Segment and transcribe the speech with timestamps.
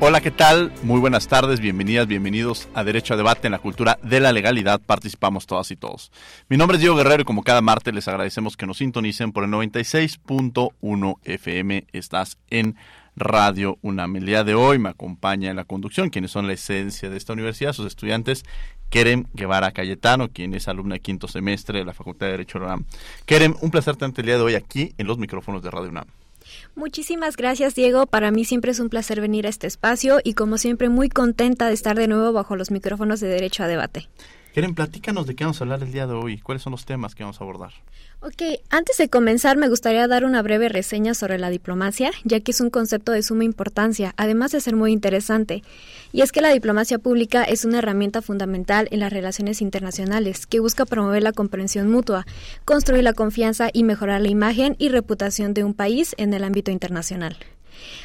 [0.00, 0.72] Hola, ¿qué tal?
[0.84, 4.80] Muy buenas tardes, bienvenidas, bienvenidos a Derecho a Debate en la Cultura de la Legalidad.
[4.80, 6.12] Participamos todas y todos.
[6.48, 9.42] Mi nombre es Diego Guerrero y como cada martes les agradecemos que nos sintonicen por
[9.42, 11.86] el 96.1 FM.
[11.92, 12.76] Estás en
[13.16, 14.14] Radio UNAM.
[14.14, 17.32] El día de hoy me acompaña en la conducción quienes son la esencia de esta
[17.32, 18.44] universidad, sus estudiantes
[18.90, 22.66] Kerem Guevara Cayetano, quien es alumna de quinto semestre de la Facultad de Derecho de
[22.66, 22.84] UNAM.
[23.26, 26.06] Kerem, un placer tenerte el día de hoy aquí en los micrófonos de Radio UNAM.
[26.78, 28.06] Muchísimas gracias, Diego.
[28.06, 31.66] Para mí siempre es un placer venir a este espacio y como siempre muy contenta
[31.66, 34.08] de estar de nuevo bajo los micrófonos de Derecho a Debate.
[34.54, 36.38] Keren, platícanos de qué vamos a hablar el día de hoy.
[36.38, 37.72] ¿Cuáles son los temas que vamos a abordar?
[38.20, 42.50] Ok, antes de comenzar me gustaría dar una breve reseña sobre la diplomacia, ya que
[42.50, 45.62] es un concepto de suma importancia, además de ser muy interesante.
[46.12, 50.60] Y es que la diplomacia pública es una herramienta fundamental en las relaciones internacionales, que
[50.60, 52.26] busca promover la comprensión mutua,
[52.64, 56.72] construir la confianza y mejorar la imagen y reputación de un país en el ámbito
[56.72, 57.36] internacional.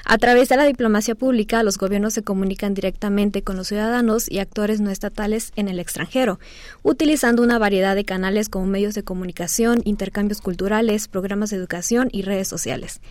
[0.06, 4.40] A través de la diplomacia pública, los gobiernos se comunican directamente con los ciudadanos y
[4.40, 6.40] actores no estatales en el extranjero,
[6.82, 12.24] utilizando una variedad de canales como medios de comunicación, intercambios culturales, programas de educación y
[12.24, 13.02] redes sociales.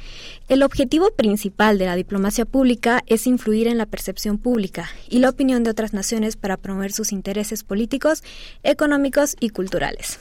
[0.48, 5.30] El objetivo principal de la diplomacia pública es influir en la percepción pública y la
[5.30, 8.22] opinión de otras naciones para promover sus intereses políticos,
[8.62, 10.18] económicos y culturales.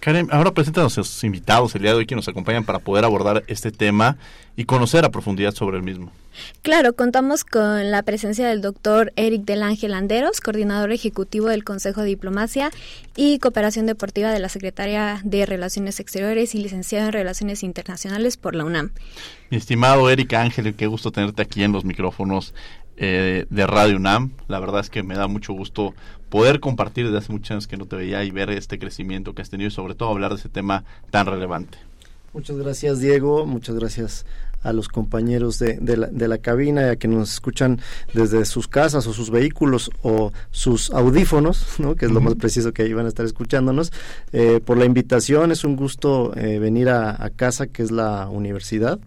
[0.00, 3.04] Karen, ahora preséntanos a los invitados el día de hoy que nos acompañan para poder
[3.04, 4.16] abordar este tema
[4.56, 6.10] y conocer a profundidad sobre el mismo.
[6.62, 12.00] Claro, contamos con la presencia del doctor Eric del Ángel Anderos, coordinador ejecutivo del Consejo
[12.00, 12.70] de Diplomacia
[13.16, 18.54] y Cooperación Deportiva de la Secretaría de Relaciones Exteriores y licenciado en Relaciones Internacionales por
[18.54, 18.92] la UNAM.
[19.50, 22.54] Mi estimado Eric Ángel, qué gusto tenerte aquí en los micrófonos
[23.00, 24.32] eh, de Radio UNAM.
[24.46, 25.94] La verdad es que me da mucho gusto
[26.28, 29.42] poder compartir desde hace muchos años que no te veía y ver este crecimiento que
[29.42, 31.78] has tenido y sobre todo hablar de ese tema tan relevante.
[32.34, 34.26] Muchas gracias Diego, muchas gracias
[34.62, 37.80] a los compañeros de, de, la, de la cabina y a quienes nos escuchan
[38.12, 41.96] desde sus casas o sus vehículos o sus audífonos, ¿no?
[41.96, 43.92] que es lo más preciso que iban a estar escuchándonos,
[44.32, 45.50] eh, por la invitación.
[45.50, 49.00] Es un gusto eh, venir a, a, casa, que es la universidad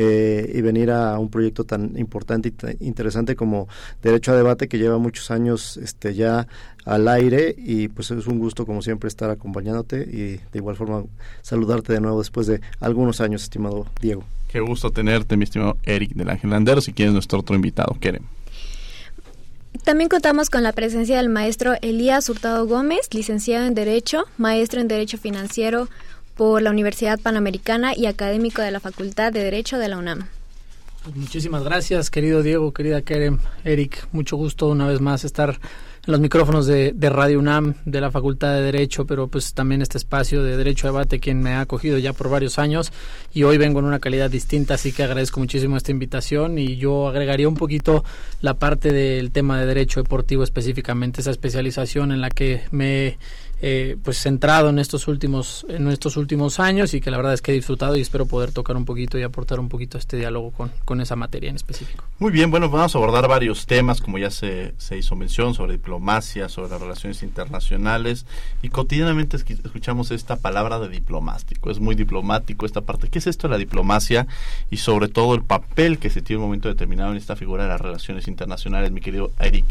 [0.00, 3.66] eh, y venir a un proyecto tan importante y interesante como
[4.00, 6.46] Derecho a Debate que lleva muchos años este, ya
[6.84, 11.02] al aire y pues es un gusto como siempre estar acompañándote y de igual forma
[11.42, 14.22] saludarte de nuevo después de algunos años, estimado Diego.
[14.46, 17.96] Qué gusto tenerte, mi estimado Eric del Ángel Landeros, y quien es nuestro otro invitado,
[17.98, 18.22] Kerem.
[19.82, 24.86] También contamos con la presencia del maestro Elías Hurtado Gómez, licenciado en Derecho, maestro en
[24.86, 25.88] Derecho Financiero,
[26.38, 30.28] por la Universidad Panamericana y académico de la Facultad de Derecho de la UNAM.
[31.02, 34.06] Pues muchísimas gracias, querido Diego, querida Kerem, Eric.
[34.12, 35.58] Mucho gusto una vez más estar
[36.06, 39.98] en los micrófonos de, Radio UNAM, de la Facultad de Derecho, pero pues también este
[39.98, 42.92] espacio de Derecho a Debate, quien me ha acogido ya por varios años
[43.34, 47.08] y hoy vengo en una calidad distinta, así que agradezco muchísimo esta invitación y yo
[47.08, 48.04] agregaría un poquito
[48.42, 53.18] la parte del tema de Derecho Deportivo específicamente, esa especialización en la que me
[53.60, 57.42] eh, pues centrado en estos últimos en estos últimos años y que la verdad es
[57.42, 60.52] que he disfrutado y espero poder tocar un poquito y aportar un poquito este diálogo
[60.52, 62.04] con, con esa materia en específico.
[62.18, 65.72] Muy bien, bueno, vamos a abordar varios temas, como ya se, se hizo mención, sobre
[65.72, 68.26] diplomacia, sobre las relaciones internacionales
[68.62, 73.08] y cotidianamente escuchamos esta palabra de diplomático, es muy diplomático esta parte.
[73.08, 74.26] ¿Qué es esto de la diplomacia
[74.70, 77.64] y sobre todo el papel que se tiene en un momento determinado en esta figura
[77.64, 79.66] de las relaciones internacionales, mi querido Eric?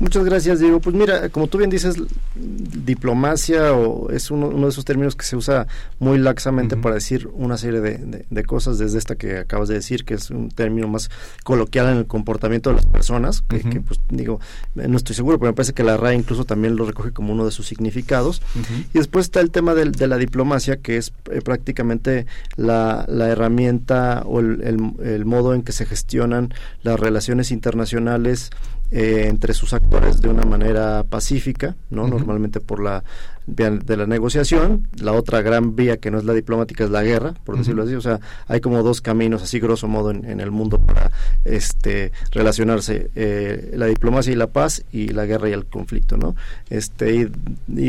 [0.00, 0.80] Muchas gracias, Diego.
[0.80, 1.96] Pues mira, como tú bien dices,
[2.34, 5.68] diplomacia o es uno, uno de esos términos que se usa
[6.00, 6.82] muy laxamente uh -huh.
[6.82, 10.14] para decir una serie de, de, de, cosas, desde esta que acabas de decir, que
[10.14, 11.10] es un término más
[11.44, 13.72] coloquial en el comportamiento de las personas, que, uh -huh.
[13.72, 14.40] que pues digo,
[14.74, 17.44] no estoy seguro, pero me parece que la RAE incluso también lo recoge como uno
[17.44, 18.42] de sus significados.
[18.56, 18.86] Uh -huh.
[18.94, 22.26] Y después está el tema de, de la diplomacia, que es eh, prácticamente
[22.56, 26.52] la, la, herramienta o el, el, el modo en que se gestionan
[26.82, 28.50] las relaciones internacionales
[28.96, 32.06] eh, entre sus actores de una manera pacífica, ¿no?
[32.06, 33.02] Normalmente por la
[33.46, 34.86] vía de la negociación.
[35.00, 37.94] La otra gran vía que no es la diplomática es la guerra, por decirlo así.
[37.96, 41.10] O sea, hay como dos caminos, así grosso modo, en, el mundo para
[41.44, 46.36] este relacionarse eh, la diplomacia y la paz y la guerra y el conflicto, ¿no?
[46.70, 47.24] Este y,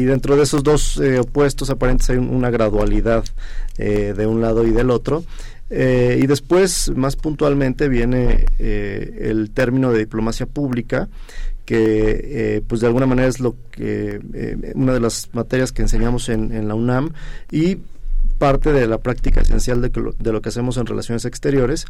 [0.05, 3.25] dentro de esos dos eh, opuestos aparentes hay una gradualidad
[3.77, 5.23] eh, de un lado y del otro.
[5.69, 11.09] Y después, más puntualmente, viene el término de diplomacia pública,
[11.65, 15.81] que eh, pues de alguna manera es lo que eh, una de las materias que
[15.81, 17.11] enseñamos en, en, la UNAM
[17.51, 17.79] y
[18.37, 21.85] parte de la práctica esencial de, lo, de lo que hacemos en relaciones exteriores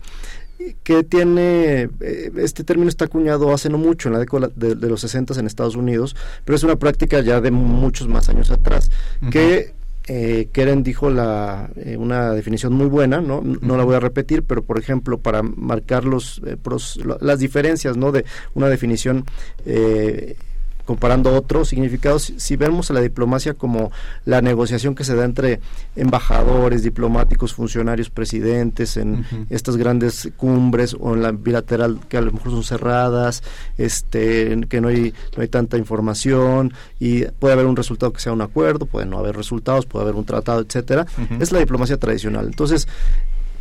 [0.83, 5.01] que tiene eh, este término está acuñado hace no mucho en la década de, los
[5.01, 8.89] 60 en Estados Unidos pero es una práctica ya de muchos más años atrás
[9.31, 9.73] que
[10.07, 13.41] eh, Keren dijo la, eh, una definición muy buena, ¿no?
[13.41, 16.57] No la voy a repetir, pero por ejemplo, para marcar los, eh,
[17.21, 18.11] las diferencias, ¿no?
[18.11, 19.25] De una definición
[19.65, 20.35] eh,
[20.85, 23.91] comparando otros significados, si vemos a la diplomacia como
[24.25, 25.59] la negociación que se da entre
[25.95, 32.31] embajadores, diplomáticos, funcionarios, presidentes, en estas grandes cumbres o en la bilateral que a lo
[32.31, 33.43] mejor son cerradas,
[33.77, 38.33] este, que no hay, no hay tanta información y puede haber un resultado que sea
[38.33, 41.05] un acuerdo, puede no haber resultados, puede haber un tratado, etcétera.
[41.39, 42.45] Es la diplomacia tradicional.
[42.45, 42.87] Entonces,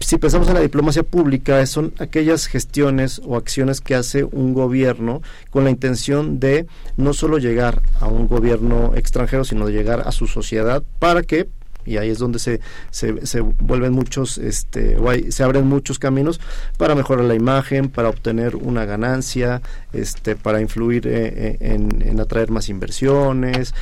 [0.00, 5.22] si pensamos en la diplomacia pública, son aquellas gestiones o acciones que hace un gobierno
[5.50, 10.12] con la intención de no solo llegar a un gobierno extranjero, sino de llegar a
[10.12, 11.48] su sociedad para que
[11.86, 12.60] y ahí es donde se,
[12.90, 16.40] se, se vuelven muchos, este, o se abren muchos caminos
[16.78, 19.60] para mejorar la imagen, para obtener una ganancia,
[19.92, 23.74] este, para influir eh, eh, en, en, atraer más inversiones,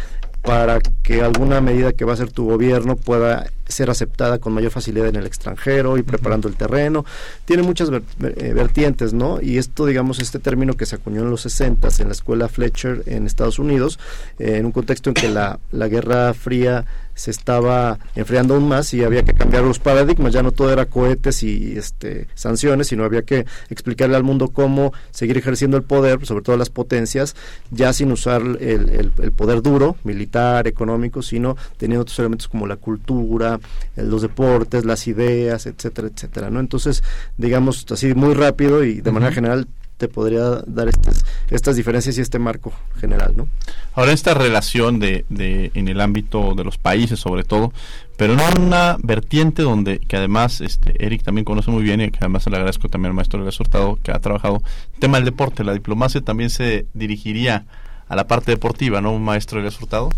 [0.42, 4.70] para que alguna medida que va a hacer tu gobierno pueda ser aceptada con mayor
[4.70, 7.04] facilidad en el extranjero y preparando el terreno.
[7.44, 9.40] Tiene muchas eh, vertientes, ¿no?
[9.40, 13.02] Y esto, digamos, este término que se acuñó en los 60 en la escuela Fletcher
[13.06, 13.98] en Estados Unidos,
[14.38, 16.84] eh, en un contexto en que la, la Guerra Fría
[17.14, 20.86] se estaba enfriando aún más y había que cambiar los paradigmas, ya no todo era
[20.86, 26.24] cohetes y este, sanciones, sino había que explicarle al mundo cómo seguir ejerciendo el poder,
[26.24, 27.36] sobre todo las potencias,
[27.70, 32.76] ya sin usar el, el poder duro, militar, económico, sino teniendo otros elementos como la
[32.76, 33.60] cultura,
[33.96, 36.60] los deportes, las ideas, etcétera, etcétera, ¿no?
[36.60, 37.02] Entonces,
[37.36, 39.66] digamos así muy rápido y de manera general
[40.02, 43.46] te podría dar estas, estas diferencias y este marco general, ¿no?
[43.94, 47.72] Ahora esta relación de, de en el ámbito de los países sobre todo,
[48.16, 52.18] pero en una vertiente donde que además este Eric también conoce muy bien y que
[52.18, 54.62] además le agradezco también al maestro Luis Hurtado que ha trabajado
[54.98, 57.66] tema del deporte, la diplomacia también se dirigiría
[58.08, 60.10] a la parte deportiva, ¿no, maestro Luis Hurtado?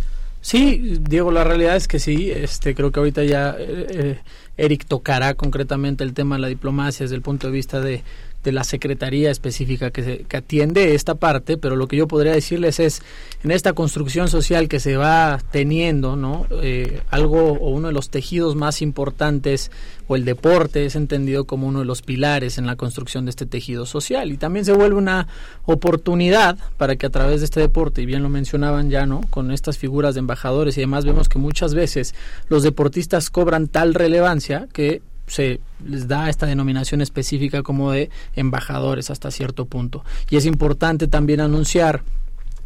[0.45, 2.31] Sí, Diego, la realidad es que sí.
[2.31, 4.19] Este, creo que ahorita ya eh, eh,
[4.59, 8.03] Eric tocará concretamente el tema de la diplomacia desde el punto de vista de,
[8.45, 12.79] de la secretaría específica que, que, atiende esta parte, pero lo que yo podría decirles
[12.79, 13.03] es,
[13.43, 16.47] en esta construcción social que se va teniendo, ¿no?
[16.63, 19.71] Eh, algo o uno de los tejidos más importantes,
[20.07, 23.47] o el deporte es entendido como uno de los pilares en la construcción de este
[23.47, 25.27] tejido social, y también se vuelve una
[25.65, 29.23] oportunidad para que a través de este deporte, y bien lo mencionaban ya, ¿no?
[29.31, 32.15] Con estas figuras de embajadores y demás, vemos que muchas veces
[32.49, 39.11] los deportistas cobran tal relevancia que se les da esta denominación específica como de embajadores
[39.11, 40.05] hasta cierto punto.
[40.31, 42.03] Y es importante también anunciar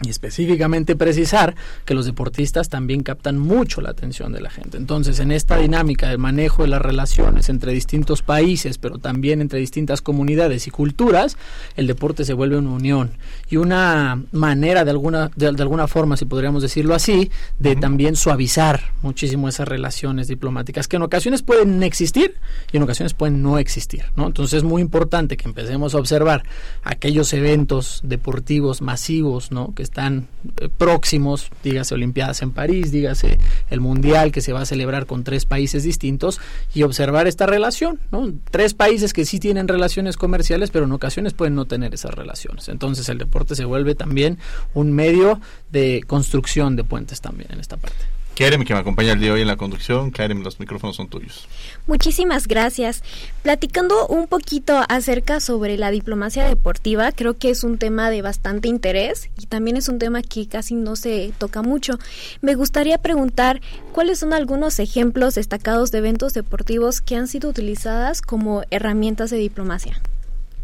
[0.02, 4.76] y específicamente precisar que los deportistas también captan mucho la atención de la gente.
[4.76, 9.58] Entonces, en esta dinámica del manejo de las relaciones entre distintos países, pero también entre
[9.58, 11.36] distintas comunidades y culturas,
[11.76, 13.10] el deporte se vuelve una unión
[13.50, 18.92] y una manera de alguna de, alguna forma, si podríamos decirlo así, de también suavizar
[19.02, 22.36] muchísimo esas relaciones diplomáticas que en ocasiones pueden existir
[22.72, 24.26] y en ocasiones pueden no existir, ¿no?
[24.26, 26.44] Entonces, es muy importante que empecemos a observar
[26.84, 29.74] aquellos eventos deportivos masivos, ¿no?
[29.74, 30.28] Que están
[30.60, 33.38] eh, próximos, dígase Olimpiadas en París, dígase
[33.70, 36.40] el Mundial que se va a celebrar con tres países distintos
[36.74, 38.32] y observar esta relación, ¿no?
[38.50, 42.68] Tres países que sí tienen relaciones comerciales, pero en ocasiones pueden no tener esas relaciones.
[42.68, 44.38] Entonces el deporte se vuelve también
[44.74, 45.40] un medio
[45.72, 48.17] de construcción de puentes también en esta parte.
[48.38, 50.12] Kerem, que me acompaña el día de hoy en la conducción.
[50.12, 51.48] Kerem, los micrófonos son tuyos.
[51.88, 53.02] Muchísimas gracias.
[53.42, 58.68] Platicando un poquito acerca sobre la diplomacia deportiva, creo que es un tema de bastante
[58.68, 61.98] interés y también es un tema que casi no se toca mucho.
[62.40, 68.22] Me gustaría preguntar cuáles son algunos ejemplos destacados de eventos deportivos que han sido utilizadas
[68.22, 70.00] como herramientas de diplomacia.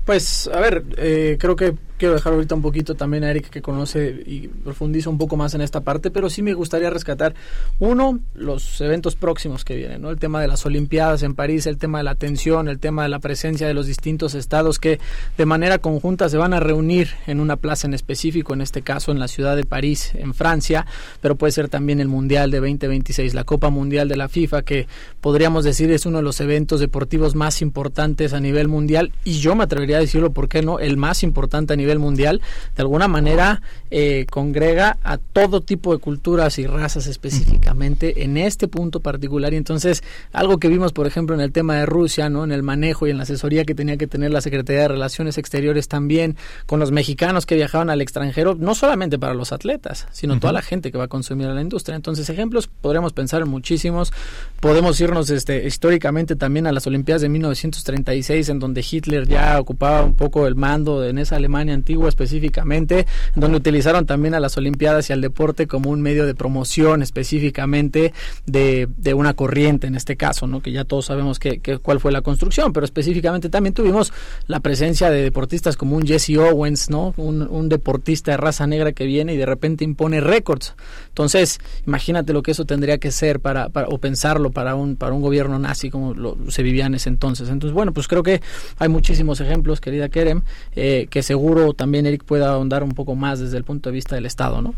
[0.04, 3.62] Pues, a ver, eh, creo que quiero dejar ahorita un poquito también a Eric que
[3.62, 7.34] conoce y profundiza un poco más en esta parte, pero sí me gustaría rescatar
[7.78, 10.10] uno, los eventos próximos que vienen, ¿no?
[10.10, 13.08] El tema de las Olimpiadas en París, el tema de la atención, el tema de
[13.08, 14.98] la presencia de los distintos estados que
[15.36, 19.12] de manera conjunta se van a reunir en una plaza en específico, en este caso
[19.12, 20.86] en la ciudad de París, en Francia,
[21.20, 24.88] pero puede ser también el Mundial de 2026, la Copa Mundial de la FIFA, que
[25.20, 29.54] podríamos decir es uno de los eventos deportivos más importantes a nivel mundial y yo
[29.54, 30.78] me atrevería a decirlo, ¿por qué no?
[30.78, 32.40] El más importante a nivel mundial,
[32.76, 38.68] de alguna manera eh, congrega a todo tipo de culturas y razas específicamente en este
[38.68, 39.52] punto particular.
[39.52, 42.44] Y entonces, algo que vimos, por ejemplo, en el tema de Rusia, ¿no?
[42.44, 45.38] En el manejo y en la asesoría que tenía que tener la Secretaría de Relaciones
[45.38, 46.36] Exteriores también,
[46.66, 50.62] con los mexicanos que viajaban al extranjero, no solamente para los atletas, sino toda la
[50.62, 51.96] gente que va a consumir a la industria.
[51.96, 54.12] Entonces, ejemplos podríamos pensar en muchísimos.
[54.60, 60.02] Podemos irnos este, históricamente también a las Olimpiadas de 1936, en donde Hitler ya ocupaba
[60.02, 65.10] un poco el mando en esa Alemania antigua específicamente, donde utilizaron también a las Olimpiadas
[65.10, 68.12] y al deporte como un medio de promoción específicamente
[68.46, 70.60] de, de una corriente en este caso, ¿no?
[70.60, 74.12] que ya todos sabemos que, cuál fue la construcción, pero específicamente también tuvimos
[74.46, 77.14] la presencia de deportistas como un Jesse Owens, ¿no?
[77.16, 80.74] un, un deportista de raza negra que viene y de repente impone récords.
[81.08, 85.12] Entonces, imagínate lo que eso tendría que ser para, para o pensarlo para un, para
[85.12, 87.48] un gobierno nazi como lo, se vivía en ese entonces.
[87.48, 88.40] Entonces, bueno, pues creo que
[88.78, 90.42] hay muchísimos ejemplos, querida Kerem,
[90.74, 94.14] eh, que seguro también Eric pueda ahondar un poco más desde el punto de vista
[94.14, 94.74] del Estado, ¿no?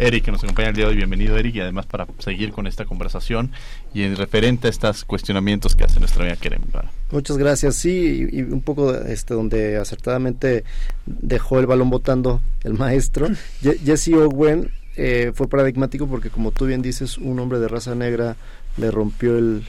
[0.00, 0.96] Eric, que nos acompaña el día de hoy.
[0.96, 3.52] Bienvenido, Eric, y además para seguir con esta conversación
[3.92, 6.62] y en referente a estos cuestionamientos que hace nuestra amiga Kerem.
[7.10, 7.74] Muchas gracias.
[7.76, 10.64] Sí, y, un poco este donde acertadamente
[11.04, 13.28] dejó el balón votando el maestro.
[13.84, 18.36] Jesse Owen eh, fue paradigmático porque, como tú bien dices, un hombre de raza negra
[18.78, 19.64] le rompió el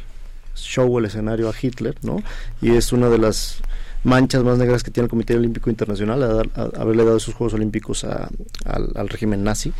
[0.55, 2.24] show, el escenario a Hitler, ¿no?
[2.62, 3.62] Y es una de las
[4.03, 6.24] manchas más negras que tiene el Comité Olímpico Internacional,
[6.55, 9.74] a, haberle dado esos Juegos Olímpicos al, régimen nazi.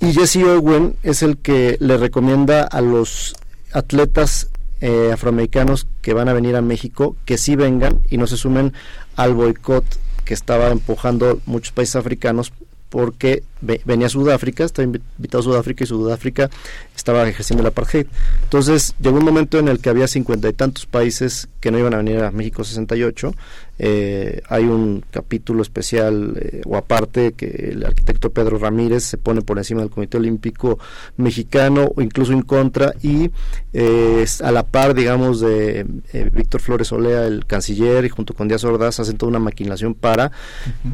[0.00, 3.34] Y Jesse Owen es el que le recomienda a los
[3.72, 8.36] atletas eh, afroamericanos que van a venir a México que sí vengan y no se
[8.36, 8.72] sumen
[9.16, 9.84] al boicot
[10.24, 12.52] que estaba empujando muchos países africanos
[12.90, 13.42] porque
[13.84, 16.50] venía Sudáfrica, estaba invitado a Sudáfrica y Sudáfrica
[16.94, 18.06] estaba ejerciendo el apartheid.
[18.42, 21.94] Entonces llegó un momento en el que había cincuenta y tantos países que no iban
[21.94, 23.32] a venir a México 68
[23.76, 29.42] eh, hay un capítulo especial eh, o aparte que el arquitecto Pedro Ramírez se pone
[29.42, 30.78] por encima del Comité Olímpico
[31.16, 33.32] Mexicano o incluso en contra y
[33.72, 35.84] eh, a la par digamos de
[36.32, 40.30] Víctor Flores Olea el canciller y junto con Díaz Ordaz hacen toda una maquinación para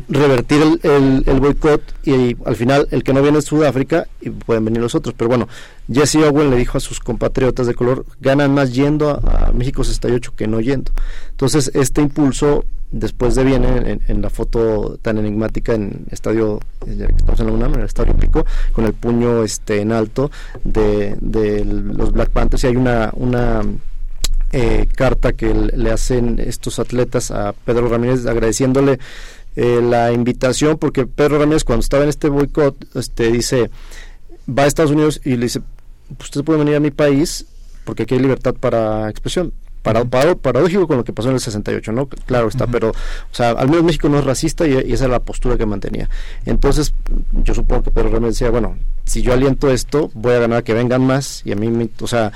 [0.08, 4.64] revertir el, el, boicot y, al final el que no viene es Sudáfrica y pueden
[4.64, 5.48] venir los otros pero bueno
[5.92, 10.34] Jesse Owen le dijo a sus compatriotas de color, ganan más yendo a, México 68
[10.36, 10.92] que no yendo.
[11.30, 17.46] Entonces, este impulso después de viene en, la foto tan enigmática en estadio, estamos en
[17.46, 20.30] la UNAM, en el estadio Pico, con el puño este en alto
[20.64, 21.16] de,
[21.64, 23.62] los Black Panthers y hay una, una
[24.52, 28.98] eh, carta que le hacen estos atletas a Pedro Ramírez agradeciéndole
[29.62, 33.70] eh, la invitación porque Pedro Ramírez cuando estaba en este boicot este, dice
[34.48, 35.60] va a Estados Unidos y le dice
[36.18, 37.44] usted puede venir a mi país
[37.84, 39.52] porque aquí hay libertad para expresión.
[39.82, 42.06] Para, paradójico con lo que pasó en el 68, ¿no?
[42.06, 42.94] Claro está, pero, o
[43.34, 46.10] sea, al menos México no es racista y, esa es la postura que mantenía.
[46.44, 46.92] Entonces,
[47.32, 48.76] yo supongo que Pedro Ramírez decía, bueno,
[49.06, 52.06] si yo aliento esto, voy a ganar que vengan más y a mí, me, o
[52.06, 52.30] sea,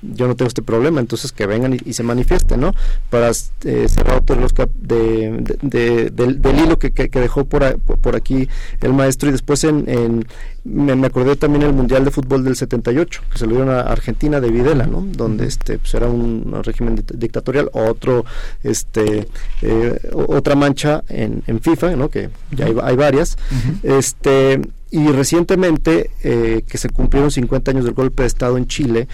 [0.00, 2.74] yo no tengo este problema, entonces que vengan y, se manifiesten, ¿no?
[3.10, 8.48] Para eh, cerrar otro los de, del, hilo que, que, dejó por, por, aquí
[8.80, 10.26] el maestro y después en,
[10.64, 14.40] me, acordé también el Mundial de Fútbol del 78, que se lo dieron a Argentina
[14.40, 15.06] de Videla, ¿no?
[15.06, 18.24] Donde este pues era un, régimen dictatorial, otro
[18.62, 19.28] este
[19.62, 22.08] eh, otra mancha en, en, FIFA, ¿no?
[22.08, 23.36] Que ya hay, hay varias.
[23.82, 24.60] Este
[24.92, 29.08] y recientemente, eh, que se cumplieron 50 años del golpe de Estado en Chile,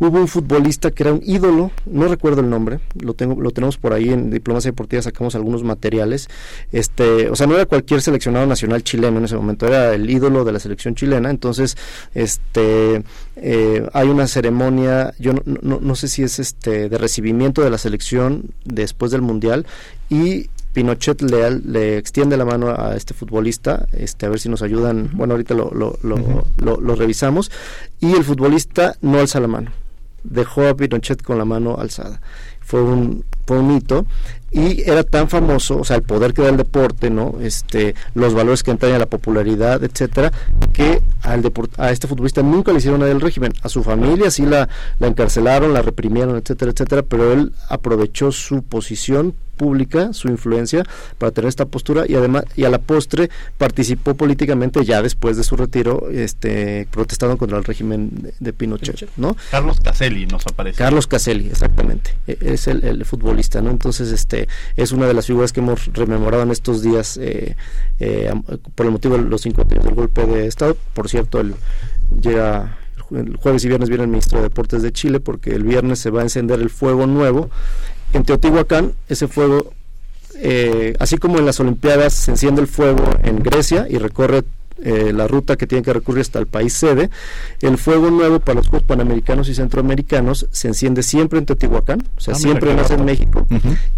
[0.00, 3.76] hubo un futbolista que era un ídolo, no recuerdo el nombre, lo tengo, lo tenemos
[3.76, 6.28] por ahí en Diplomacia Deportiva, sacamos algunos materiales.
[6.72, 10.44] Este, o sea, no era cualquier seleccionado nacional chileno en ese momento, era el ídolo
[10.44, 11.30] de la selección chilena.
[11.30, 11.76] Entonces,
[12.14, 13.02] este,
[13.36, 17.70] eh, hay una ceremonia, yo no, no, no sé si es este de recibimiento de
[17.70, 19.66] la selección después del mundial
[20.08, 24.62] y Pinochet le, le extiende la mano a este futbolista, este, a ver si nos
[24.62, 25.98] ayudan, bueno, ahorita lo, lo,
[26.58, 27.50] lo, revisamos,
[28.00, 29.72] y el futbolista no alza la mano,
[30.22, 32.20] dejó a Pinochet con la mano alzada.
[32.60, 34.06] Fue un, fue un hito
[34.52, 37.34] y era tan famoso, o sea, el poder que da el deporte, ¿no?
[37.40, 40.32] Este, los valores que entraña la popularidad, etcétera,
[40.72, 44.46] que al a este futbolista nunca le hicieron nada del régimen, a su familia sí
[44.46, 50.84] la, la encarcelaron, la reprimieron, etcétera, etcétera, pero él aprovechó su posición pública su influencia
[51.18, 55.44] para tener esta postura y además y a la postre participó políticamente ya después de
[55.44, 59.36] su retiro este protestando contra el régimen de, Pinochet, ¿no?
[59.50, 60.78] Carlos Caselli nos aparece.
[60.78, 62.16] Carlos Caselli, exactamente.
[62.26, 63.70] E, es el, futbolista, ¿no?
[63.70, 67.54] Entonces, este es una de las figuras que hemos rememorado en estos días eh,
[67.98, 68.32] eh,
[68.74, 70.74] por el motivo de los cinco años del golpe de Estado.
[70.94, 71.54] Por cierto, el,
[72.22, 72.78] llega
[73.10, 76.10] el jueves y viernes viene el ministro de Deportes de Chile porque el viernes se
[76.10, 77.50] va a encender el fuego nuevo.
[78.12, 79.72] En Teotihuacán, ese fuego,
[80.36, 84.44] eh, así como en las Olimpiadas se enciende el fuego en Grecia y recorre
[84.82, 87.10] eh, la ruta que tiene que recurrir hasta el país sede.
[87.60, 92.20] El fuego nuevo para los Juegos Panamericanos y Centroamericanos se enciende siempre en Teotihuacán, o
[92.20, 93.46] sea, ah, siempre nace en México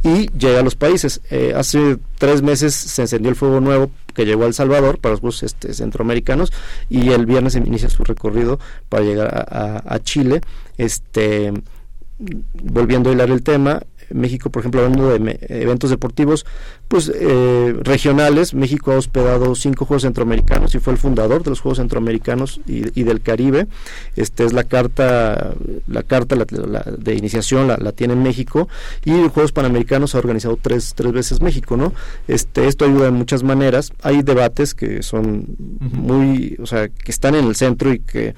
[0.03, 1.21] y llega a los países.
[1.31, 5.13] Eh, hace tres meses se encendió el fuego nuevo que llegó a El Salvador para
[5.13, 6.53] los Juegos este, Centroamericanos
[6.91, 10.41] y el viernes inicia su recorrido para llegar a, Chile.
[10.79, 11.53] Este
[12.19, 13.83] volviendo a hilar el tema,
[14.15, 16.47] México, por ejemplo, hablando de eventos deportivos,
[16.89, 21.61] pues eh, regionales, México ha hospedado cinco Juegos Centroamericanos y fue el fundador de los
[21.61, 23.67] Juegos Centroamericanos y, del Caribe.
[24.17, 25.55] Este es la carta,
[25.87, 28.69] la carta de iniciación la, tiene México
[29.05, 31.93] y los Juegos Panamericanos ha organizado tres, tres veces México, ¿no?
[32.29, 33.93] Este, esto ayuda en muchas maneras.
[34.03, 38.35] Hay debates que son muy, o sea, que están en el centro y que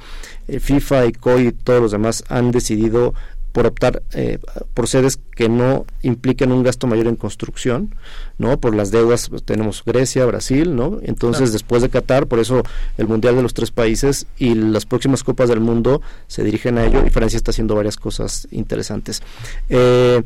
[0.46, 3.14] eh, FIFA y COI y todos los demás han decidido
[3.54, 4.40] por optar eh,
[4.74, 7.94] por sedes que no impliquen un gasto mayor en construcción,
[8.36, 8.58] ¿no?
[8.58, 10.98] Por las deudas pues, tenemos Grecia, Brasil, ¿no?
[11.02, 12.64] Entonces, después de Qatar, por eso
[12.98, 16.84] el Mundial de los tres países y las próximas Copas del Mundo se dirigen a
[16.84, 19.22] ello y Francia está haciendo varias cosas interesantes.
[19.68, 20.20] Eh,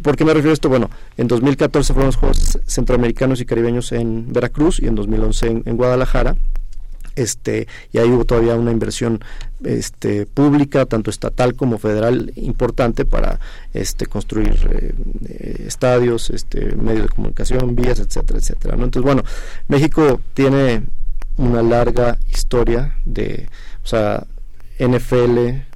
[0.00, 0.68] ¿Por qué me refiero a esto?
[0.68, 5.76] Bueno, en 2014 fueron los Juegos Centroamericanos y Caribeños en Veracruz y en 2011 en
[5.76, 6.36] Guadalajara
[7.18, 9.20] este y ahí hubo todavía una inversión
[9.64, 13.40] este pública tanto estatal como federal importante para
[13.74, 14.94] este construir eh,
[15.28, 18.84] eh, estadios este medios de comunicación vías etcétera etcétera ¿no?
[18.84, 19.22] entonces bueno
[19.68, 20.84] México tiene
[21.36, 23.48] una larga historia de
[23.84, 24.24] o sea
[24.78, 25.68] NFL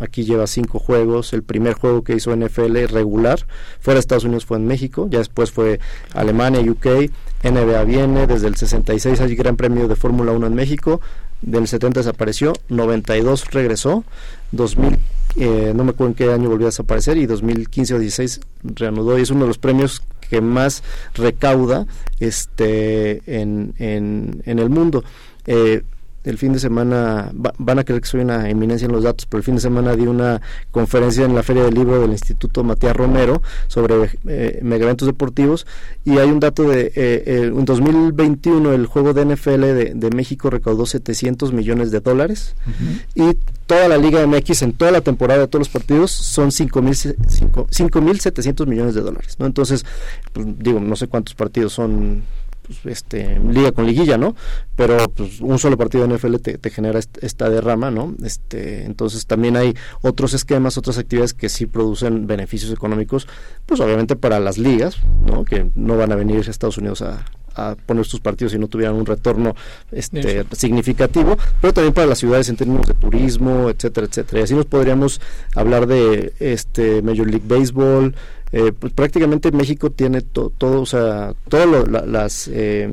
[0.00, 1.32] aquí lleva cinco juegos.
[1.32, 3.46] El primer juego que hizo NFL regular
[3.80, 5.80] fuera de Estados Unidos fue en México, ya después fue
[6.12, 7.10] Alemania, UK,
[7.44, 11.00] NBA viene, desde el 66 hay Gran Premio de Fórmula 1 en México,
[11.42, 14.04] del 70 desapareció, 92 regresó,
[14.52, 14.98] 2000
[15.38, 19.18] eh, no me acuerdo en qué año volvió a desaparecer y 2015 o 16 reanudó.
[19.18, 20.82] Y es uno de los premios que más
[21.14, 21.86] recauda
[22.20, 25.04] este en, en, en el mundo.
[25.46, 25.82] Eh,
[26.26, 29.38] el fin de semana, van a creer que soy una eminencia en los datos, pero
[29.38, 32.96] el fin de semana di una conferencia en la Feria del Libro del Instituto Matías
[32.96, 35.66] Romero sobre eh, megaventos deportivos.
[36.04, 40.86] Y hay un dato de, eh, en 2021 el juego de NFL de, México recaudó
[40.86, 42.56] 700 millones de dólares.
[43.14, 43.36] Y
[43.66, 48.94] toda la Liga MX en toda la temporada de todos los partidos son 5.700 millones
[48.94, 49.46] de dólares, ¿no?
[49.46, 49.86] Entonces,
[50.32, 52.24] pues, digo, no sé cuántos partidos son
[52.66, 54.34] pues, este, liga con liguilla, ¿no?
[54.74, 58.14] Pero pues, un solo partido de NFL te, genera esta derrama, ¿no?
[58.24, 63.28] Este, entonces también hay otros esquemas, otras actividades que sí producen beneficios económicos,
[63.66, 65.44] pues obviamente para las ligas, ¿no?
[65.44, 67.24] Que no van a venir a Estados Unidos a,
[67.86, 69.54] poner sus partidos si no tuvieran un retorno
[69.92, 74.40] este, significativo, pero también para las ciudades en términos de turismo, etcétera, etcétera.
[74.40, 75.20] Y así nos podríamos
[75.54, 78.14] hablar de este Major League Baseball,
[78.52, 82.92] eh, pues prácticamente México tiene todo, o sea, todos las eh,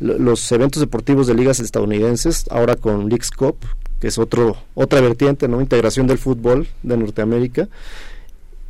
[0.00, 3.56] los eventos deportivos de ligas estadounidenses, ahora con Leagues Cup,
[4.00, 5.60] que es otro otra vertiente, ¿no?
[5.60, 7.68] Integración del fútbol de Norteamérica,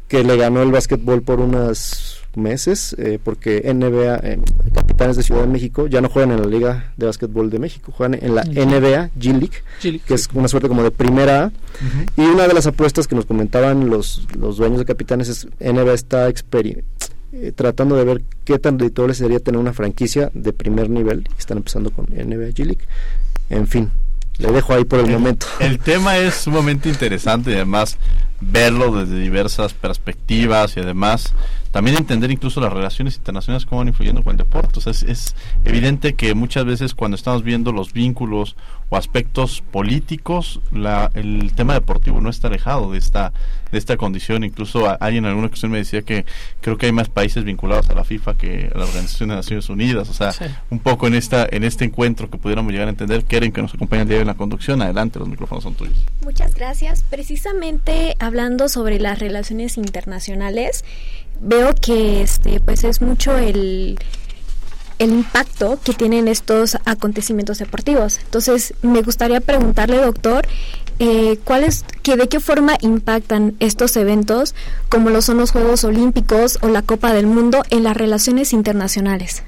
[0.09, 4.39] que le ganó el básquetbol por unas meses, eh, porque NBA, eh,
[4.75, 7.93] capitanes de Ciudad de México, ya no juegan en la Liga de Básquetbol de México,
[7.93, 11.53] juegan en la NBA G League, que es una suerte como de primera A.
[12.17, 15.95] Y una de las apuestas que nos comentaban los, los dueños de capitanes es NBA
[15.95, 21.29] está eh, tratando de ver qué tan redituable sería tener una franquicia de primer nivel.
[21.39, 22.87] Están empezando con NBA G League.
[23.49, 23.91] En fin,
[24.39, 25.47] le dejo ahí por el, momento.
[25.61, 27.97] El tema es sumamente interesante y además
[28.51, 31.35] verlo desde diversas perspectivas y además
[31.73, 34.79] también entender incluso las relaciones internacionales cómo van influyendo con el deporte.
[34.79, 38.57] O sea, es, evidente que muchas veces cuando estamos viendo los vínculos
[38.91, 43.33] o aspectos políticos, la, el tema deportivo no está alejado de esta
[43.73, 44.45] de esta condición.
[44.45, 46.27] Incluso alguien en alguna ocasión me decía que
[46.61, 49.69] creo que hay más países vinculados a la FIFA que a la Organización de Naciones
[49.71, 50.11] Unidas.
[50.11, 50.33] O sea,
[50.69, 53.25] un poco en esta en este encuentro que pudiéramos llegar a entender.
[53.25, 54.83] Quieren que nos acompañe el día en la conducción.
[54.83, 55.97] Adelante, los micrófonos son tuyos.
[56.23, 57.03] Muchas gracias.
[57.09, 60.85] Precisamente hablando sobre las relaciones internacionales,
[61.43, 63.99] veo que este pues es mucho el
[64.99, 68.21] el impacto que tienen estos acontecimientos deportivos.
[68.25, 70.47] Entonces, me gustaría preguntarle, doctor,
[70.99, 74.55] eh, ¿cuál es, que, ¿de qué forma impactan estos eventos,
[74.89, 79.43] como lo son los Juegos Olímpicos o la Copa del Mundo, en las relaciones internacionales?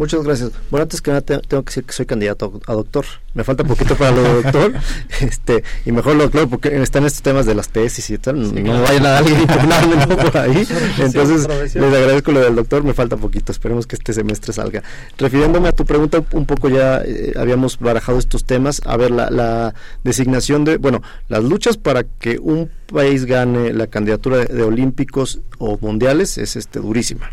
[0.00, 0.52] Muchas gracias.
[0.70, 3.04] Bueno, antes que nada tengo que decir que soy candidato a doctor.
[3.34, 4.72] Me falta poquito para lo de doctor.
[5.20, 8.64] este, y mejor lo claro porque están estos temas de las tesis y tal.
[8.64, 10.66] no vaya a alguien impugnarme por ahí.
[10.98, 12.82] Entonces, les agradezco lo del doctor.
[12.82, 13.52] Me falta poquito.
[13.52, 14.82] Esperemos que este semestre salga.
[15.18, 18.80] Refiriéndome a tu pregunta, un poco ya eh, habíamos barajado estos temas.
[18.86, 23.86] A ver, la, la designación de, bueno, las luchas para que un país gane la
[23.86, 27.32] candidatura de, de olímpicos o mundiales es este durísima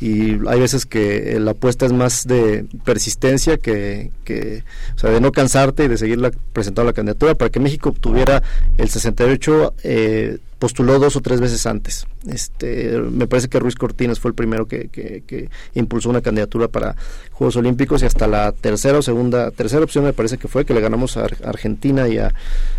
[0.00, 4.62] y hay veces que la apuesta es más de persistencia que, que
[4.94, 6.20] o sea, de no cansarte y de seguir
[6.52, 8.42] presentando la candidatura para que México obtuviera
[8.76, 12.06] el 68 eh, postuló dos o tres veces antes.
[12.26, 16.96] Este, me parece que Ruiz Cortines fue el primero que, que, impulsó una candidatura para
[17.32, 20.74] Juegos Olímpicos y hasta la tercera o segunda, tercera opción me parece que fue que
[20.74, 22.34] le ganamos a Argentina y a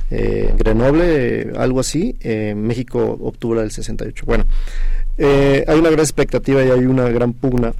[0.10, 2.15] eh, Grenoble, algo así.
[2.21, 4.26] Eh, México obtuvo el 68.
[4.26, 4.45] Bueno,
[5.17, 7.73] eh, hay una gran expectativa y hay una gran pugna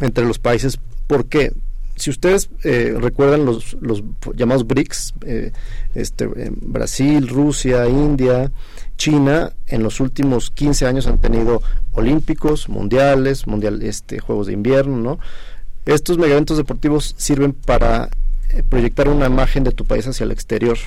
[0.00, 0.78] entre los países.
[1.06, 1.52] ¿Por qué?
[1.96, 4.02] Si ustedes eh, recuerdan los, los
[4.34, 5.52] llamados BRICS, eh,
[5.94, 8.50] este, Brasil, Rusia, India,
[8.96, 11.62] China, en los últimos 15 años han tenido
[11.92, 15.18] olímpicos, mundiales, mundial, este, juegos de invierno, ¿no?
[15.86, 18.08] Estos megaeventos deportivos sirven para
[18.68, 20.78] proyectar una imagen de tu país hacia el exterior,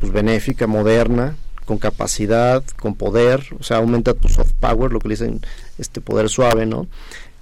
[0.00, 1.36] pues benéfica, moderna,
[1.70, 5.40] con capacidad, con poder, o sea, aumenta tu soft power, lo que le dicen
[5.78, 6.88] este poder suave, ¿no?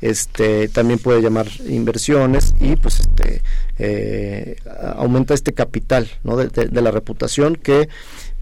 [0.02, 3.40] Este también puede llamar inversiones y pues este
[3.78, 4.56] eh,
[4.96, 6.36] aumenta este capital, ¿no?
[6.36, 7.88] De, la reputación que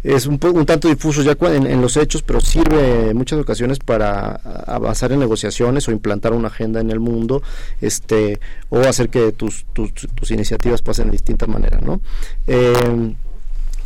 [0.02, 4.34] es un, un tanto difuso ya en, los hechos, pero sirve en muchas ocasiones para
[4.66, 7.44] avanzar en negociaciones o implantar una agenda en el mundo,
[7.80, 12.00] este, o hacer que tus, tus, tus iniciativas pasen de distinta manera, ¿no?
[12.48, 13.14] Eh,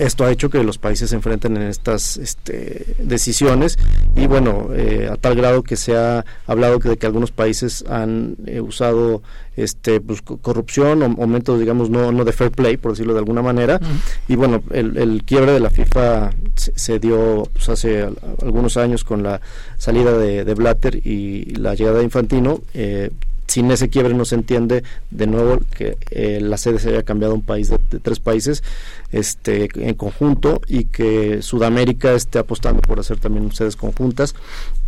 [0.01, 3.79] esto ha hecho que los países se enfrenten en estas este, decisiones.
[4.17, 8.37] Y bueno, eh, a tal grado que se ha hablado de que algunos países han
[8.47, 9.23] eh, usado
[9.57, 13.43] este pues, corrupción o, métodos digamos no, no de fair play por decirlo de alguna
[13.43, 13.79] manera.
[14.27, 18.09] Y bueno el, quiebre de la FIFA se, dio pues, hace
[18.43, 19.41] algunos años con la
[19.77, 23.11] salida de, de Blatter y la llegada de Infantino eh,
[23.51, 27.35] sin ese quiebre no se entiende de nuevo que eh, la sede se haya cambiado
[27.35, 28.63] un país de, tres países
[29.11, 34.37] este en conjunto y que Sudamérica esté apostando por hacer también sedes conjuntas.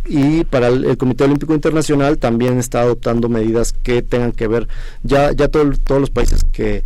[0.05, 4.67] Y para el, Comité Olímpico Internacional también está adoptando medidas que tengan que ver
[5.03, 6.83] ya ya todos los países que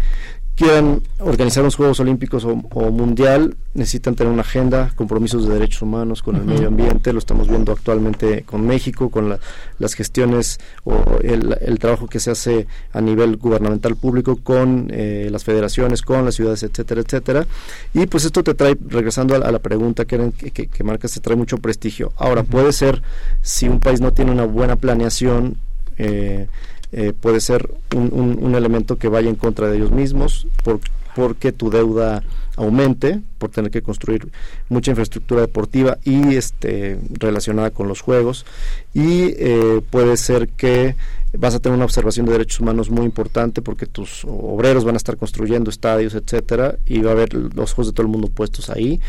[0.57, 2.55] quieran organizar unos Juegos Olímpicos o,
[2.91, 7.47] Mundial, necesitan tener una agenda, compromisos de derechos humanos con el medio ambiente, lo estamos
[7.47, 9.37] viendo actualmente con México, con
[9.77, 15.43] las gestiones o el, trabajo que se hace a nivel gubernamental público con eh, las
[15.43, 17.45] federaciones, con las ciudades, etcétera, etcétera.
[17.93, 21.35] Y pues esto te trae, regresando a, la pregunta que, que, que, marcas, te trae
[21.35, 22.13] mucho prestigio.
[22.17, 23.03] Ahora, puede ser,
[23.43, 25.57] si un país no tiene una buena planeación,
[25.99, 26.47] eh,
[26.91, 30.79] eh, puede ser un, un, elemento que vaya en contra de ellos mismos por,
[31.15, 32.23] porque tu deuda
[32.55, 34.29] aumente por tener que construir
[34.69, 38.45] mucha infraestructura deportiva y este relacionada con los juegos.
[38.93, 40.95] Y eh, puede ser que
[41.39, 44.97] vas a tener una observación de derechos humanos muy importante porque tus obreros van a
[44.97, 48.69] estar construyendo estadios, etcétera, y va a haber los ojos de todo el mundo puestos
[48.69, 48.99] ahí.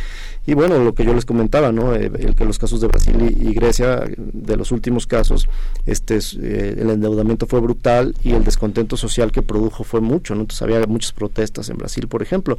[0.46, 1.94] Y bueno, lo que yo les comentaba, ¿no?
[1.94, 5.46] Eh, el que los casos de Brasil y, Grecia, de los últimos casos,
[5.84, 10.42] este eh, el endeudamiento fue brutal y el descontento social que produjo fue mucho, ¿no?
[10.42, 12.56] Entonces había muchas protestas en Brasil, por ejemplo.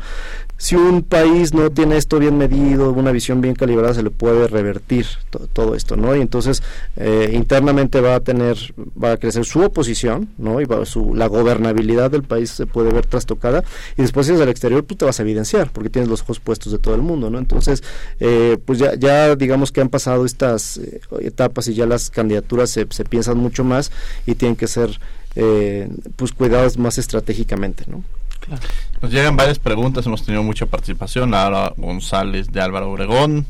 [0.57, 4.47] Si un país no tiene esto bien medido, una visión bien calibrada, se le puede
[4.47, 5.07] revertir
[5.53, 6.15] todo esto, ¿no?
[6.15, 6.61] Y entonces
[6.95, 8.57] eh, internamente va a tener,
[9.01, 10.61] va a crecer su oposición, ¿no?
[10.61, 13.63] Y su, la gobernabilidad del país se puede ver trastocada
[13.97, 16.71] y después desde el exterior tú te vas a evidenciar porque tienes los ojos puestos
[16.71, 17.37] de todo el mundo, ¿no?
[17.39, 17.83] Entonces,
[18.19, 22.69] eh, pues ya, ya digamos que han pasado estas eh, etapas y ya las candidaturas
[22.69, 23.91] se, se, piensan mucho más
[24.25, 24.99] y tienen que ser
[25.35, 28.03] eh, pues cuidados más estratégicamente, ¿no?
[29.01, 31.33] Nos llegan varias preguntas, hemos tenido mucha participación.
[31.33, 33.45] Ahora González de Álvaro Obregón,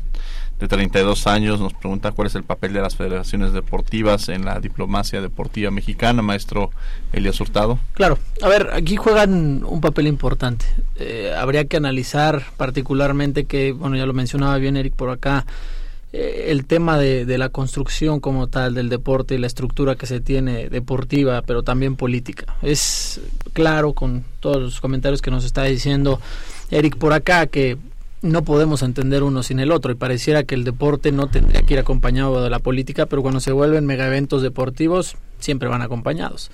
[0.60, 4.60] de 32 años, nos pregunta cuál es el papel de las federaciones deportivas en la
[4.60, 6.70] diplomacia deportiva mexicana, maestro
[7.14, 7.78] Elias Hurtado.
[7.94, 10.66] Claro, a ver, aquí juegan un papel importante.
[10.96, 15.46] Eh, habría que analizar particularmente que, bueno, ya lo mencionaba bien Eric por acá,
[16.12, 20.06] eh, el tema de, de, la construcción como tal del deporte y la estructura que
[20.06, 22.56] se tiene deportiva, pero también política.
[22.60, 23.20] Es
[23.54, 26.20] claro con todos los comentarios que nos está diciendo
[26.70, 27.78] Eric por acá que
[28.22, 31.74] no podemos entender uno sin el otro y pareciera que el deporte no tendría que
[31.74, 36.50] ir acompañado de la política, pero cuando se vuelven mega eventos deportivos, siempre van acompañados.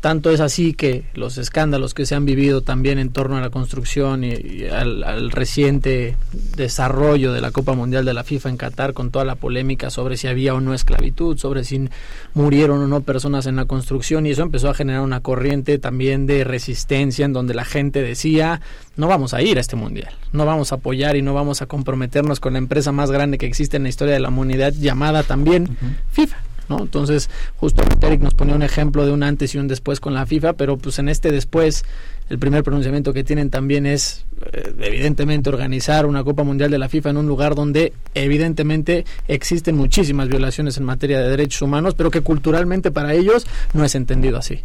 [0.00, 3.50] Tanto es así que los escándalos que se han vivido también en torno a la
[3.50, 6.16] construcción y, al, reciente
[6.56, 10.16] desarrollo de la Copa Mundial de la FIFA en Qatar con toda la polémica sobre
[10.16, 11.88] si había o no esclavitud, sobre si
[12.34, 16.26] murieron o no personas en la construcción y eso empezó a generar una corriente también
[16.26, 18.60] de resistencia en donde la gente decía
[18.96, 21.66] no vamos a ir a este mundial, no vamos a apoyar y no vamos a
[21.66, 25.22] comprometernos con la empresa más grande que existe en la historia de la humanidad llamada
[25.22, 25.76] también
[26.12, 26.36] FIFA.
[26.68, 26.80] ¿No?
[26.80, 30.26] Entonces, justamente Eric nos ponía un ejemplo de un antes y un después con la
[30.26, 31.84] FIFA, pero pues en este después,
[32.30, 36.88] el primer pronunciamiento que tienen también es, eh, evidentemente, organizar una Copa Mundial de la
[36.88, 42.10] FIFA en un lugar donde, evidentemente, existen muchísimas violaciones en materia de derechos humanos, pero
[42.10, 44.60] que culturalmente para ellos no es entendido así.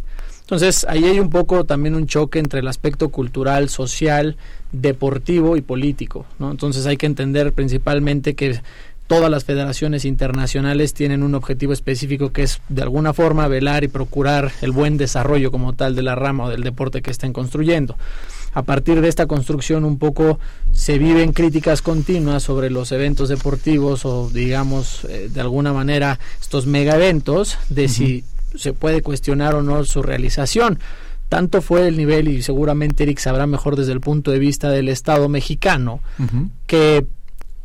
[0.50, 4.36] Entonces, ahí hay un poco también un choque entre el aspecto cultural, social,
[4.72, 6.50] deportivo y político, ¿no?
[6.50, 8.60] Entonces hay que entender principalmente que
[9.10, 13.88] todas las federaciones internacionales tienen un objetivo específico que es de alguna forma velar y
[13.88, 17.96] procurar el buen desarrollo como tal de la rama o del deporte que estén construyendo.
[18.54, 20.38] A partir de esta construcción un poco
[20.70, 26.66] se viven críticas continuas sobre los eventos deportivos o digamos eh, de alguna manera estos
[26.66, 28.22] mega eventos de si
[28.54, 30.78] se puede cuestionar o no su realización.
[31.28, 34.88] Tanto fue el nivel, y seguramente Eric sabrá mejor desde el punto de vista del
[34.88, 36.00] Estado mexicano,
[36.66, 37.06] que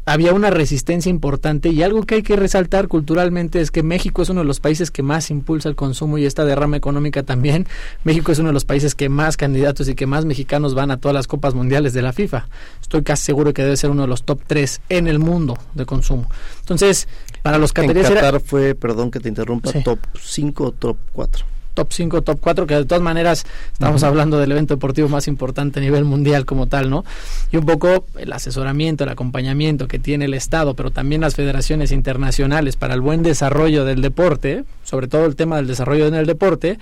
[0.05, 4.29] había una resistencia importante y algo que hay que resaltar culturalmente es que México es
[4.29, 7.67] uno de los países que más impulsa el consumo y esta derrama económica también.
[8.03, 10.97] México es uno de los países que más candidatos y que más mexicanos van a
[10.97, 12.47] todas las copas mundiales de la FIFA.
[12.81, 15.85] Estoy casi seguro que debe ser uno de los top 3 en el mundo de
[15.85, 16.29] consumo.
[16.59, 17.07] Entonces,
[17.41, 18.09] para los categorías...
[18.09, 22.39] En Qatar fue, perdón que te interrumpa, top 5 o top 4 top 5, top
[22.41, 26.45] 4, que de todas maneras estamos hablando del evento deportivo más importante a nivel mundial
[26.45, 27.05] como tal, ¿no?
[27.51, 31.91] Y un poco el asesoramiento, el acompañamiento que tiene el Estado, pero también las federaciones
[31.91, 36.25] internacionales para el buen desarrollo del deporte, sobre todo el tema del desarrollo en el
[36.25, 36.79] deporte,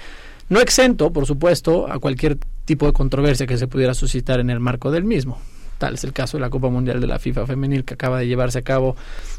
[0.47, 4.59] no exento, por supuesto, a cualquier tipo de controversia que se pudiera suscitar en el
[4.59, 5.39] marco del mismo.
[5.77, 8.27] Tal es el caso de la Copa Mundial de la FIFA Femenil que acaba de
[8.27, 8.95] llevarse a cabo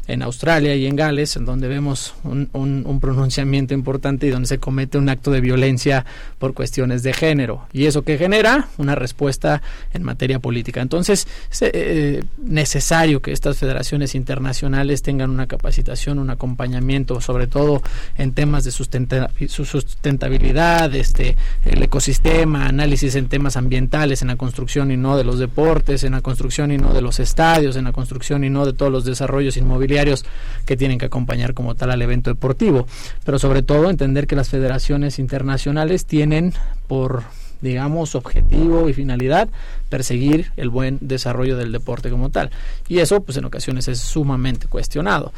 [0.07, 4.59] en Australia y en Gales, en donde vemos un, un, pronunciamiento importante y donde se
[4.59, 6.05] comete un acto de violencia
[6.37, 7.67] por cuestiones de género.
[7.73, 8.69] ¿Y eso que genera?
[8.77, 9.61] Una respuesta
[9.93, 10.81] en materia política.
[10.81, 17.81] Entonces, es eh, necesario que estas federaciones internacionales tengan una capacitación, un acompañamiento, sobre todo
[18.17, 24.97] en temas de sustentabilidad, este, el ecosistema, análisis en temas ambientales, en la construcción y
[24.97, 28.43] no de los deportes, en la construcción y no de los estadios, en la construcción
[28.43, 29.94] y no de todos los desarrollos inmobiliarios
[30.65, 32.87] que tienen que acompañar como tal al evento deportivo.
[33.23, 36.53] Pero sobre todo entender que las federaciones internacionales tienen
[36.87, 37.23] por
[37.61, 39.49] digamos, objetivo y finalidad,
[39.89, 42.51] perseguir el buen desarrollo del deporte como tal.
[42.87, 45.33] Y eso, pues en ocasiones es sumamente cuestionado.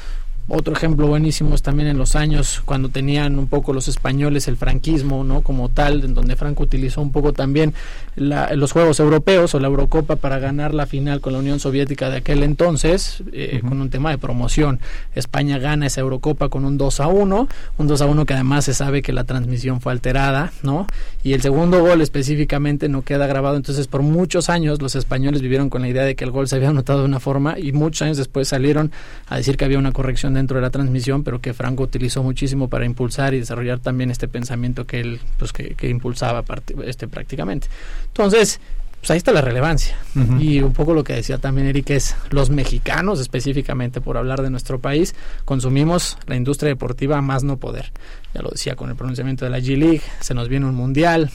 [0.50, 4.56] Otro ejemplo buenísimo es también en los años cuando tenían un poco los españoles el
[4.56, 5.42] franquismo, ¿no?
[5.42, 7.74] Como tal, en donde Franco utilizó un poco también
[8.16, 12.18] los Juegos Europeos o la Eurocopa para ganar la final con la Unión Soviética de
[12.18, 14.80] aquel entonces, eh, con un tema de promoción.
[15.16, 18.64] España gana esa Eurocopa con un 2 a 1, un 2 a 1 que además
[18.64, 20.88] se sabe que la transmisión fue alterada, ¿no?
[21.24, 25.70] Y el segundo gol específicamente no queda grabado, entonces por muchos años los españoles vivieron
[25.70, 28.04] con la idea de que el gol se había anotado de una forma y muchos
[28.04, 28.94] años después salieron
[29.28, 32.70] a decir que había una corrección dentro de la transmisión, pero que Franco utilizó muchísimo
[32.70, 36.44] para impulsar y desarrollar también este pensamiento que él, pues que, impulsaba
[36.86, 37.68] este, prácticamente.
[38.08, 38.60] Entonces,
[39.00, 39.96] pues ahí está la relevancia.
[40.40, 44.50] Y un poco lo que decía también Eric es, los mexicanos específicamente, por hablar de
[44.50, 47.92] nuestro país, consumimos la industria deportiva más no poder.
[48.34, 51.30] Ya lo decía con el pronunciamiento de la G-League, se nos viene un mundial,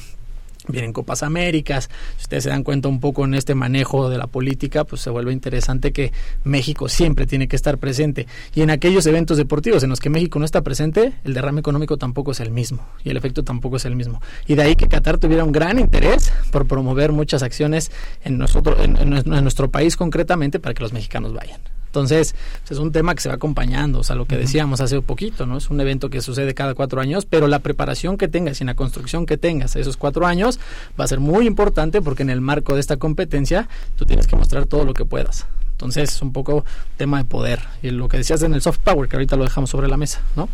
[0.68, 4.26] vienen Copas Américas, si ustedes se dan cuenta un poco en este manejo de la
[4.26, 6.12] política, pues se vuelve interesante que
[6.44, 8.26] México siempre tiene que estar presente.
[8.54, 11.96] Y en aquellos eventos deportivos en los que México no está presente, el derrame económico
[11.96, 14.20] tampoco es el mismo y el efecto tampoco es el mismo.
[14.46, 17.90] Y de ahí que Qatar tuviera un gran interés por promover muchas acciones
[18.24, 21.60] en, nosotros, en nuestro país concretamente para que los mexicanos vayan.
[21.92, 24.98] Entonces, pues, es un tema que se va acompañando, o sea, lo que decíamos hace
[25.02, 25.58] poquito, ¿no?
[25.58, 28.72] Es un evento que sucede cada cuatro años, pero la preparación que tengas y la
[28.72, 30.58] construcción que tengas esos cuatro años
[30.98, 34.36] va a ser muy importante porque en el marco de esta competencia tú tienes que
[34.36, 35.44] mostrar todo lo que puedas.
[35.72, 36.64] Entonces, es un poco
[36.96, 37.60] tema de poder.
[37.82, 40.22] Y lo que decías en el soft power, que ahorita lo dejamos sobre la mesa,
[40.34, 40.48] ¿no?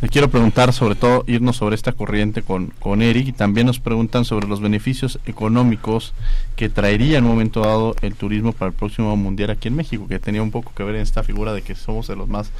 [0.00, 3.80] Le quiero preguntar sobre todo, irnos sobre esta corriente con, con Eric y también nos
[3.80, 6.14] preguntan sobre los beneficios económicos
[6.54, 10.06] que traería en un momento dado el turismo para el próximo mundial aquí en México,
[10.06, 12.50] que tenía un poco que ver en esta figura de que somos de los más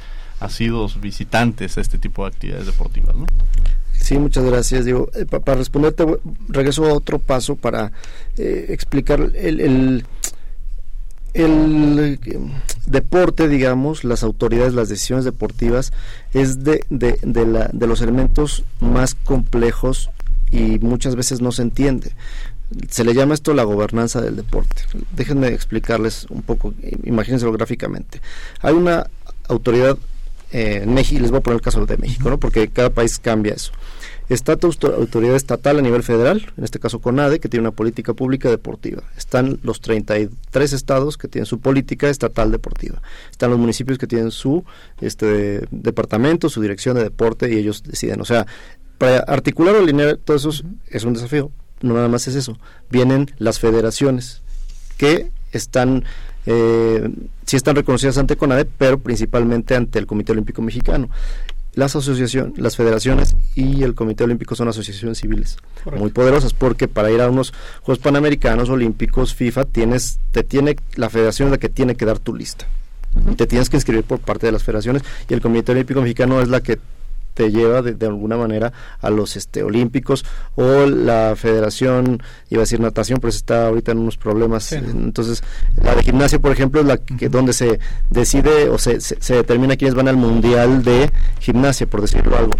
[0.41, 3.25] asidos visitantes a este tipo de actividades deportivas, ¿no?
[3.93, 5.09] Sí, muchas gracias, Diego.
[5.15, 6.05] Eh, para responderte,
[6.49, 7.93] regreso a otro paso para
[8.37, 10.05] eh, explicar el
[11.33, 12.17] eh,
[12.85, 15.91] deporte, digamos, las autoridades, las decisiones deportivas,
[16.33, 20.09] es de, de, de, la, de los elementos más complejos
[20.51, 22.13] y muchas veces no se entiende.
[22.89, 24.83] Se le llama esto la gobernanza del deporte.
[25.15, 28.21] Déjenme explicarles un poco, imagínenselo gráficamente.
[28.61, 29.07] Hay una
[29.47, 29.97] autoridad
[30.51, 32.39] eh, en México, les voy a poner el caso de México, ¿no?
[32.39, 33.71] porque cada país cambia eso.
[34.29, 38.13] Está tu autoridad estatal a nivel federal, en este caso CONADE, que tiene una política
[38.13, 39.01] pública deportiva.
[39.17, 43.01] Están los 33 estados que tienen su política estatal deportiva.
[43.31, 44.63] Están los municipios que tienen su
[45.01, 48.21] este, departamento, su dirección de deporte y ellos deciden.
[48.21, 48.45] O sea,
[48.99, 50.51] para articular o alinear todo eso
[50.87, 51.49] es un desafío.
[51.81, 52.59] No nada más es eso.
[52.91, 54.43] Vienen las federaciones
[54.97, 56.03] que están
[56.45, 57.09] eh,
[57.45, 61.09] sí están reconocidas ante CONADE, pero principalmente ante el Comité Olímpico Mexicano
[61.79, 65.57] las asociaciones, las federaciones y el Comité Olímpico son asociaciones civiles
[65.97, 71.09] muy poderosas porque para ir a unos Juegos Panamericanos, Olímpicos, FIFA, tienes, te tiene, la
[71.09, 72.67] federación es la que tiene que dar tu lista.
[73.37, 76.49] Te tienes que inscribir por parte de las federaciones y el Comité Olímpico Mexicano es
[76.49, 76.79] la que
[77.39, 80.25] te lleva de, alguna manera a los este olímpicos
[80.55, 84.73] o la federación iba a decir natación pero está ahorita en unos problemas.
[84.73, 85.41] Entonces
[85.81, 89.77] la de gimnasia por ejemplo es la que donde se decide o se, se, determina
[89.77, 92.51] quiénes van al mundial de gimnasia por decirlo algo.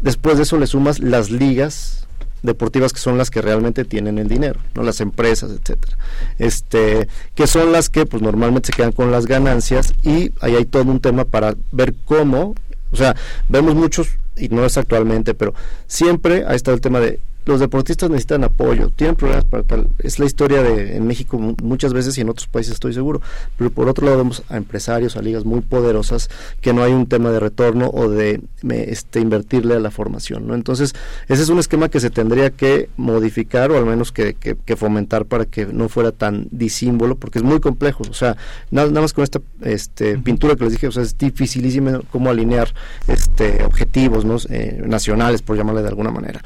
[0.00, 2.06] Después de eso le sumas las ligas
[2.44, 5.98] deportivas que son las que realmente tienen el dinero, no las empresas, etcétera.
[6.38, 10.66] Este, que son las que pues normalmente se quedan con las ganancias y ahí hay
[10.66, 12.54] todo un tema para ver cómo
[12.92, 13.14] o sea,
[13.48, 14.08] vemos muchos,
[14.40, 15.54] y no es actualmente, pero
[15.86, 19.88] siempre ha estado el tema de los deportistas necesitan apoyo, tienen problemas para tal.
[19.98, 23.20] Es la historia de en México muchas veces y en otros países estoy seguro.
[23.56, 27.06] Pero por otro lado vemos a empresarios, a ligas muy poderosas que no hay un
[27.06, 30.46] tema de retorno o de este, invertirle a la formación.
[30.46, 30.54] ¿no?
[30.54, 30.94] Entonces,
[31.28, 34.36] ese es un esquema que se tendría que modificar o al menos que,
[34.76, 38.04] fomentar para que no fuera tan disímbolo, porque es muy complejo.
[38.08, 38.36] O sea,
[38.70, 42.72] nada, más con esta este, pintura que les dije, o sea, es dificilísimo cómo alinear
[43.08, 44.36] este, objetivos ¿no?
[44.48, 46.40] Eh, nacionales, por llamarle de alguna manera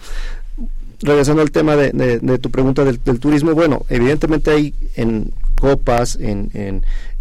[1.00, 6.50] regresando al tema de, tu pregunta del, turismo, bueno, evidentemente hay en copas, en,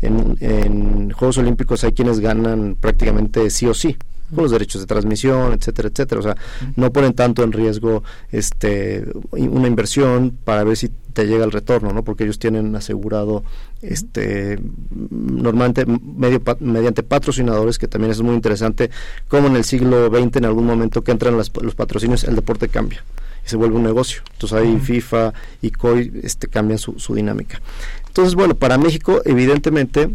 [0.02, 3.98] en, Juegos Olímpicos hay quienes ganan prácticamente sí o sí
[4.36, 6.20] los derechos de transmisión, etcétera, etcétera.
[6.20, 6.38] O sea,
[6.76, 11.94] no ponen tanto en riesgo este una inversión para ver si te llega el retorno,
[11.94, 12.04] ¿no?
[12.04, 13.44] Porque ellos tienen asegurado
[13.82, 14.60] este
[14.92, 18.90] normalmente medio, mediante patrocinadores, que también es muy interesante,
[19.28, 23.04] como en el siglo XX en algún momento que entran los patrocinios, el deporte cambia
[23.46, 24.22] y se vuelve un negocio.
[24.34, 27.62] Entonces ahí FIFA y COI este, cambian su, su dinámica.
[28.08, 30.10] Entonces, bueno, para México, evidentemente,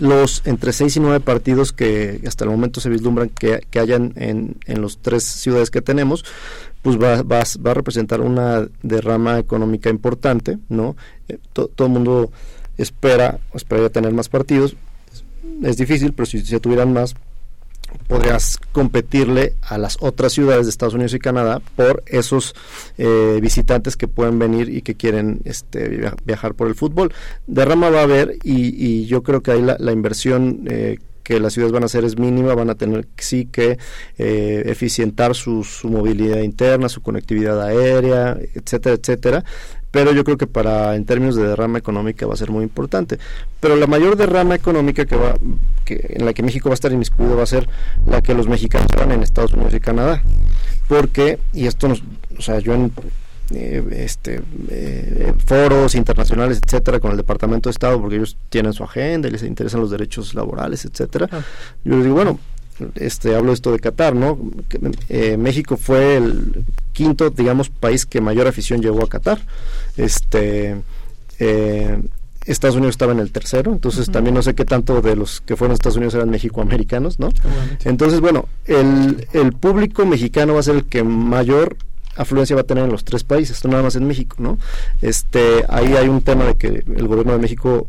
[0.00, 4.12] los entre seis y nueve partidos que hasta el momento se vislumbran que, que hayan
[4.16, 6.24] en, en las tres ciudades que tenemos,
[6.82, 10.96] pues va, va, va, a representar una derrama económica importante, ¿no?
[11.28, 12.32] Eh, todo el mundo
[12.78, 14.76] espera, esperaría tener más partidos.
[15.62, 17.14] Es difícil, pero si se tuvieran más,
[18.06, 22.54] podrías competirle a las otras ciudades de Estados Unidos y Canadá por esos
[22.98, 27.12] eh, visitantes que pueden venir y que quieren este, viajar por el fútbol.
[27.46, 30.98] Derrama va a haber y, yo creo que ahí la, inversión eh,
[31.30, 33.78] que las ciudades van a hacer es mínima, van a tener sí que
[34.18, 39.44] eh, eficientar su, su, movilidad interna, su conectividad aérea, etcétera, etcétera
[39.92, 43.18] pero yo creo que para en términos de derrama económica va a ser muy importante.
[43.58, 45.34] Pero la mayor derrama económica que va
[45.84, 47.68] que, en la que México va a estar inmiscuido va a ser
[48.06, 50.22] la que los mexicanos van en Estados Unidos y Canadá.
[50.88, 52.02] Porque, y esto nos,
[52.38, 52.92] o sea, yo en
[53.54, 58.84] eh, este, eh, foros internacionales, etcétera, con el Departamento de Estado, porque ellos tienen su
[58.84, 61.28] agenda y les interesan los derechos laborales, etcétera.
[61.84, 62.38] Yo les digo, bueno,
[62.94, 64.38] este hablo esto de Qatar, ¿no?
[65.08, 69.40] Eh, México fue el quinto, digamos, país que mayor afición llevó a Qatar.
[69.96, 70.76] Este
[71.38, 71.98] eh,
[72.46, 75.56] Estados Unidos estaba en el tercero, entonces también no sé qué tanto de los que
[75.56, 77.28] fueron a Estados Unidos eran mexicoamericanos, ¿no?
[77.84, 81.76] Entonces, bueno, el, el público mexicano va a ser el que mayor
[82.16, 84.58] afluencia va a tener en los tres países, no nada más en México, ¿no?
[85.00, 87.88] Este, ahí hay un tema de que el gobierno de México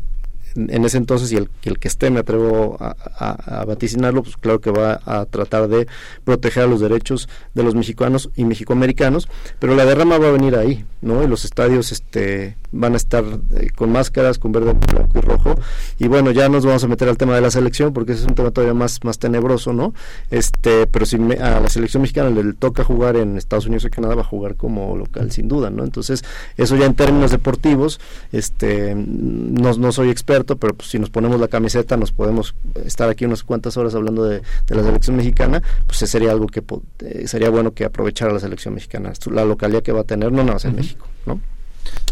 [0.54, 4.70] en ese entonces y el, el que esté, me atrevo a, vaticinarlo, pues claro que
[4.70, 5.86] va a tratar de
[6.24, 10.84] proteger los derechos de los mexicanos y mexicoamericanos, pero la derrama va a venir ahí,
[11.00, 11.22] ¿no?
[11.22, 13.24] Y los estadios este, van a estar
[13.56, 15.54] eh, con máscaras, con verde, blanco y rojo,
[15.98, 18.28] y bueno, ya nos vamos a meter al tema de la selección, porque ese es
[18.28, 19.94] un tema todavía más, más tenebroso, ¿no?
[20.30, 24.14] Este, pero si a la selección mexicana le toca jugar en Estados Unidos y Canadá,
[24.14, 25.84] va a jugar como local, sin duda, ¿no?
[25.84, 26.24] Entonces,
[26.56, 28.00] eso ya en términos deportivos,
[28.32, 33.08] este, no, no soy experto, pero pues, si nos ponemos la camiseta nos podemos estar
[33.08, 36.62] aquí unas cuantas horas hablando de, la selección mexicana, pues sería algo que
[37.00, 40.42] eh, sería bueno que aprovechara la selección mexicana, la localidad que va a tener, no
[40.42, 41.40] nada más en México, ¿no?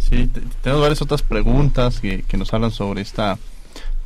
[0.01, 0.29] Sí,
[0.63, 3.39] tenemos varias otras preguntas que, que nos hablan sobre esta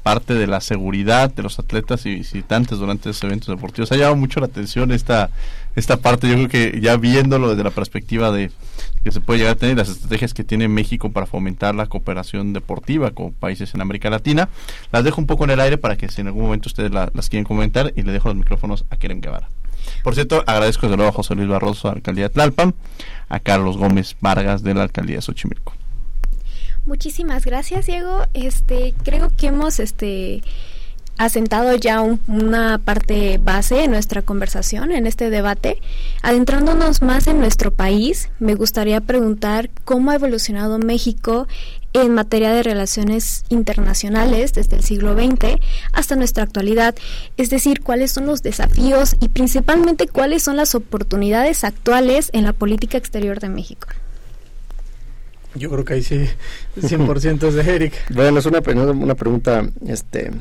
[0.05, 3.91] parte de la seguridad de los atletas y visitantes durante esos eventos deportivos.
[3.91, 5.31] Ha llamado mucho la atención esta,
[5.77, 8.51] esta parte, yo creo que ya viéndolo desde la perspectiva de
[9.03, 12.53] que se puede llegar a tener las estrategias que tiene México para fomentar la cooperación
[12.53, 14.49] deportiva con países en América Latina,
[14.93, 17.29] las dejo un poco en el aire para que si en algún momento ustedes las
[17.29, 19.49] quieren comentar y le dejo los micrófonos a Kerem Guevara.
[20.03, 22.75] Por cierto, agradezco de nuevo a José Luis Barroso, alcaldía de Tlalpan,
[23.29, 25.75] a Carlos Gómez Vargas, de la alcaldía de Xochimilco.
[26.87, 28.27] Muchísimas gracias, Diego.
[28.35, 30.43] Este, creo que hemos este
[31.17, 35.79] asentado ya una parte base en nuestra conversación, en este debate.
[36.23, 41.47] Adentrándonos más en nuestro país, me gustaría preguntar cómo ha evolucionado México
[41.93, 45.61] en materia de relaciones internacionales desde el siglo XX
[45.93, 46.97] hasta nuestra actualidad,
[47.37, 52.53] es decir, cuáles son los desafíos y principalmente cuáles son las oportunidades actuales en la
[52.53, 53.87] política exterior de México.
[55.55, 56.29] Yo creo que ahí sí,
[56.77, 57.95] 100% es de Eric.
[58.12, 60.33] Bueno, es una, una pregunta este,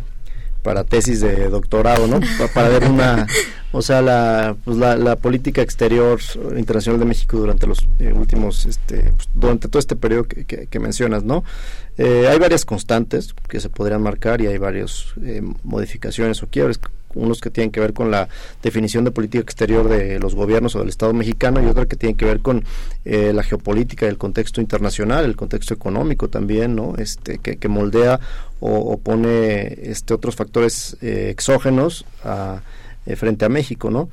[0.63, 2.19] para tesis de doctorado, ¿no?
[2.53, 3.27] Para ver una,
[3.71, 6.19] o sea, la, pues la, la, política exterior
[6.55, 10.79] internacional de México durante los eh, últimos, este, pues, durante todo este periodo que, que,
[10.79, 11.43] mencionas, ¿no?
[11.97, 16.79] Eh, hay varias constantes que se podrían marcar y hay varias eh, modificaciones o quiebres
[17.15, 18.27] unos que tienen que ver con la
[18.61, 22.15] definición de política exterior de los gobiernos o del Estado mexicano y otra que tienen
[22.15, 22.63] que ver con
[23.05, 26.95] eh, la geopolítica, el contexto internacional, el contexto económico también, ¿no?
[26.97, 28.19] Este, que, moldea
[28.59, 32.61] o, pone este, otros factores eh, exógenos a,
[33.05, 34.09] eh, frente a México, ¿no?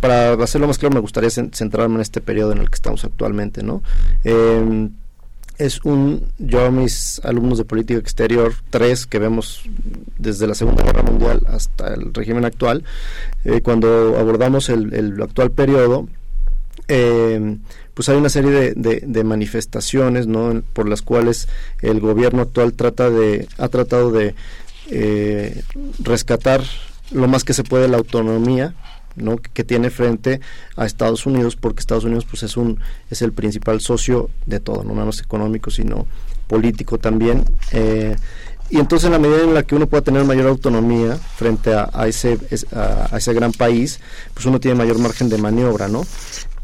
[0.00, 3.62] para, hacerlo más claro, me gustaría centrarme en este periodo en el que estamos actualmente,
[3.62, 3.82] ¿no?
[5.62, 9.62] Es un, yo mis alumnos de política exterior, tres que vemos
[10.18, 12.84] desde la Segunda Guerra Mundial hasta el régimen actual,
[13.44, 16.08] eh, cuando abordamos el, actual periodo,
[16.88, 17.58] eh,
[17.94, 20.62] pues hay una serie de, manifestaciones ¿no?
[20.72, 21.48] por las cuales
[21.80, 24.34] el gobierno actual trata de, ha tratado de
[24.90, 25.62] eh,
[26.00, 26.62] rescatar
[27.12, 28.74] lo más que se puede la autonomía
[29.16, 29.36] ¿no?
[29.38, 30.40] que tiene frente
[30.76, 32.78] a Estados Unidos porque Estados Unidos pues es un
[33.10, 36.06] es el principal socio de todo no menos económico sino
[36.46, 38.16] político también eh,
[38.70, 41.88] y entonces en la medida en la que uno pueda tener mayor autonomía frente a,
[42.06, 42.38] ese
[42.74, 44.00] a, ese gran país
[44.34, 46.04] pues uno tiene mayor margen de maniobra no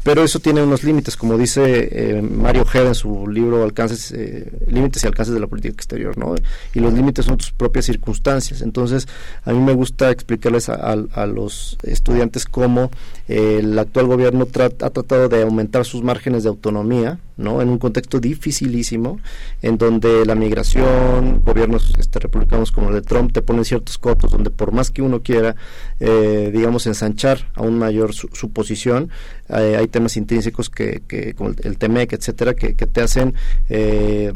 [0.03, 4.51] pero eso tiene unos límites, como dice eh, Mario Head en su libro Alcances, eh,
[4.67, 6.35] Límites y Alcances de la Política Exterior, ¿no?
[6.73, 8.61] Y los límites son tus propias circunstancias.
[8.61, 9.07] Entonces,
[9.43, 10.95] a mí me gusta explicarles a,
[11.25, 12.91] los estudiantes cómo
[13.27, 17.61] eh, el actual gobierno ha tratado de aumentar sus márgenes de autonomía, ¿no?
[17.61, 19.19] En un contexto dificilísimo,
[19.61, 24.31] en donde la migración, gobiernos este, republicanos como el de Trump, te ponen ciertos cotos
[24.31, 25.55] donde por más que uno quiera,
[25.99, 29.09] digamos, ensanchar aún mayor su, su posición,
[29.49, 33.33] hay temas intrínsecos que, que como el, TEMEC, etcétera, que, que te hacen
[33.69, 34.31] eh,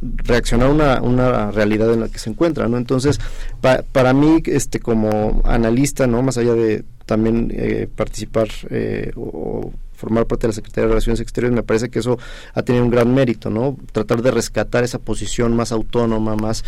[0.00, 2.76] reaccionar a una, una realidad en la que se encuentra, ¿no?
[2.76, 3.20] Entonces,
[3.60, 6.22] para mí, este, como analista, ¿no?
[6.22, 9.72] Más allá de también eh, participar eh, o
[10.02, 12.18] formar parte de la Secretaría de Relaciones Exteriores, me parece que eso
[12.52, 13.76] ha tenido un gran mérito, ¿no?
[13.92, 16.64] Tratar de rescatar esa posición más autónoma, más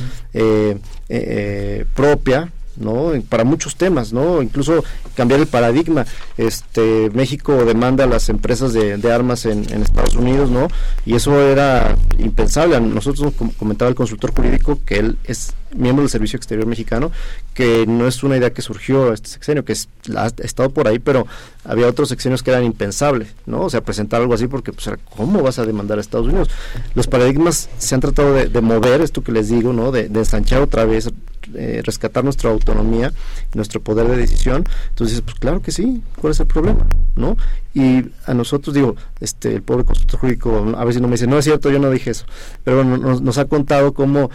[1.95, 3.13] propia, ¿no?
[3.29, 4.43] Para muchos temas, ¿no?
[4.43, 6.07] Incluso cambiar el paradigma.
[6.37, 10.69] Este, México demanda a las empresas de, armas en, Estados Unidos, ¿no?
[11.07, 12.81] Y eso era impensable.
[12.81, 17.11] Nosotros comentaba el consultor jurídico que él es miembro del Servicio Exterior Mexicano,
[17.53, 19.77] que no es una idea que surgió este sexenio, que
[20.17, 21.27] ha estado por ahí, pero
[21.65, 23.63] había otros sexenios que eran impensables, ¿no?
[23.63, 26.51] O sea, presentar algo así porque, pues, ¿cómo vas a demandar a Estados Unidos?
[26.95, 29.91] Los paradigmas se han tratado de, mover, esto que les digo, ¿no?
[29.91, 31.11] De, ensanchar otra vez,
[31.55, 33.13] eh, rescatar nuestra autonomía,
[33.55, 34.65] nuestro poder de decisión.
[34.91, 36.87] Entonces, pues claro que sí, ¿cuál es el problema?
[37.17, 37.37] ¿No?
[37.75, 41.39] Y a nosotros, digo, este, el pobre consultor jurídico a veces no me dice, no
[41.39, 42.25] es cierto, yo no dije eso,
[42.63, 44.31] pero bueno, nos, ha contado cómo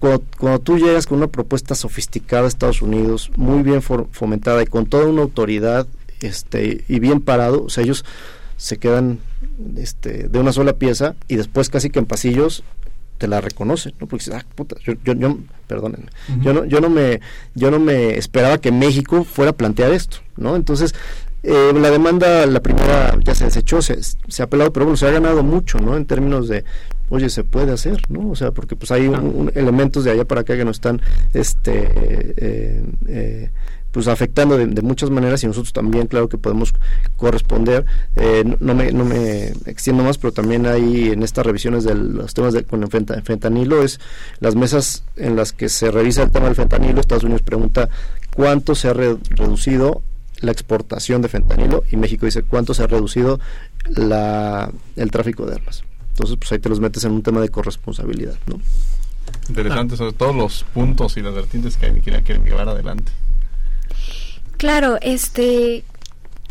[0.00, 4.86] cuando, tú llegas con una propuesta sofisticada a Estados Unidos, muy bien fomentada y con
[4.86, 5.86] toda una autoridad
[6.20, 8.04] este, y bien parado, o sea, ellos
[8.56, 9.20] se quedan
[9.76, 12.64] este, de una sola pieza y después casi que en pasillos
[13.18, 14.06] te la reconocen, ¿no?
[14.06, 16.06] Porque ah, puta, yo, yo, yo perdónenme,
[16.40, 17.20] yo no, yo no me,
[17.54, 20.56] yo no me esperaba que México fuera a plantear esto, ¿no?
[20.56, 20.94] Entonces,
[21.42, 25.06] eh, la demanda, la primera ya se desechó, se, se ha apelado, pero bueno, se
[25.06, 25.96] ha ganado mucho, ¿no?
[25.96, 26.64] En términos de,
[27.10, 28.30] oye, se puede hacer, ¿no?
[28.30, 29.10] O sea, porque pues hay
[29.54, 31.00] elementos de allá para acá que nos están,
[31.34, 31.90] este,
[32.36, 33.50] eh, eh,
[33.92, 36.74] pues afectando de, muchas maneras y nosotros también claro que podemos
[37.16, 37.86] corresponder
[38.16, 42.34] eh, no, me, no me extiendo más pero también hay en estas revisiones de los
[42.34, 44.00] temas de, con el fentanilo es
[44.40, 47.88] las mesas en las que se revisa el tema del fentanilo Estados Unidos pregunta
[48.34, 50.02] cuánto se ha reducido
[50.40, 53.40] la exportación de fentanilo y México dice cuánto se ha reducido
[53.88, 57.48] la, el tráfico de armas entonces pues ahí te los metes en un tema de
[57.48, 58.60] corresponsabilidad ¿no?
[59.48, 63.12] Interesante, sobre todos los puntos y las vertientes que hay que llevar adelante.
[64.56, 65.84] Claro, este,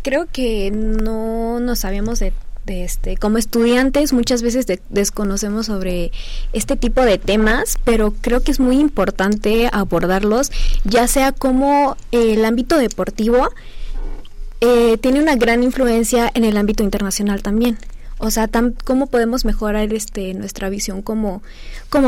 [0.02, 2.32] creo que no nos sabíamos de
[2.68, 6.12] este, como estudiantes muchas veces desconocemos sobre
[6.52, 10.52] este tipo de temas, pero creo que es muy importante abordarlos,
[10.84, 13.48] ya sea como el ámbito deportivo
[14.60, 17.78] eh, tiene una gran influencia en el ámbito internacional también.
[18.18, 18.48] O sea,
[18.84, 21.42] cómo podemos mejorar este nuestra visión como,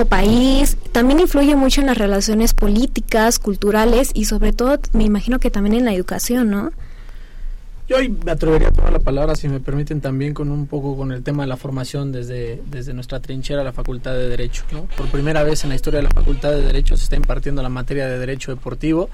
[0.08, 0.76] país.
[0.92, 5.76] También influye mucho en las relaciones políticas, culturales y sobre todo, me imagino que también
[5.76, 6.72] en la educación, ¿no?
[7.88, 10.96] Yo hoy me atrevería a tomar la palabra, si me permiten, también con un poco
[10.96, 12.61] con el tema de la formación desde,
[12.94, 14.62] nuestra trinchera, la Facultad de Derecho.
[14.96, 17.68] Por primera vez en la historia de la Facultad de Derecho se está impartiendo la
[17.68, 19.11] materia de Derecho Deportivo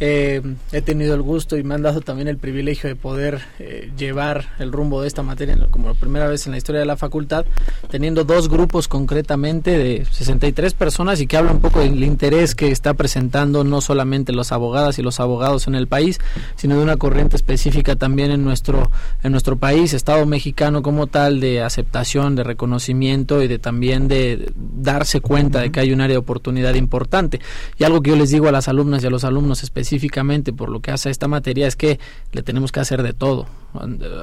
[0.00, 3.90] eh, he tenido el gusto y me han dado también el privilegio de poder eh,
[3.98, 7.44] llevar el rumbo de esta materia como primera vez en la historia de la facultad,
[7.90, 12.70] teniendo dos grupos concretamente de 63 personas y que habla un poco del interés que
[12.70, 16.20] está presentando no solamente los abogadas y los abogados en el país,
[16.54, 18.90] sino de una corriente específica también en nuestro
[19.24, 24.52] en nuestro país, Estado mexicano como tal de aceptación, de reconocimiento y de también de
[24.56, 27.40] darse cuenta de que hay un área de oportunidad importante.
[27.78, 30.52] Y algo que yo les digo a las alumnas y a los alumnos específicos específicamente
[30.52, 31.98] por lo que hace a esta materia es que
[32.32, 33.46] le tenemos que hacer de todo.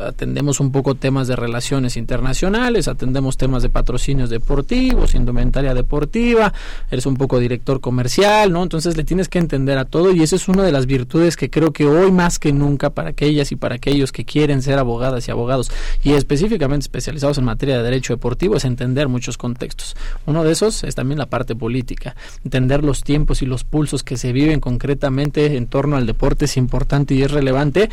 [0.08, 6.52] Atendemos un poco temas de relaciones internacionales, atendemos temas de patrocinios deportivos, indumentaria deportiva,
[6.90, 8.64] eres un poco director comercial, ¿no?
[8.64, 11.52] Entonces le tienes que entender a todo y esa es una de las virtudes que
[11.52, 15.28] creo que hoy más que nunca para aquellas y para aquellos que quieren ser abogadas
[15.28, 15.72] y abogados
[16.04, 19.96] y específicamente especializados en materia de derecho deportivo es entender muchos contextos.
[20.26, 24.18] Uno de esos es también la parte política, entender los tiempos y los pulsos que
[24.18, 27.92] se viven concretamente en torno al deporte es importante y es relevante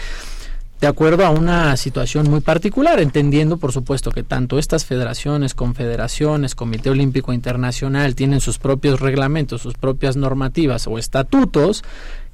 [0.82, 6.56] de acuerdo a una situación muy particular, entendiendo por supuesto que tanto estas federaciones, confederaciones,
[6.56, 11.84] Comité Olímpico Internacional tienen sus propios reglamentos, sus propias normativas o estatutos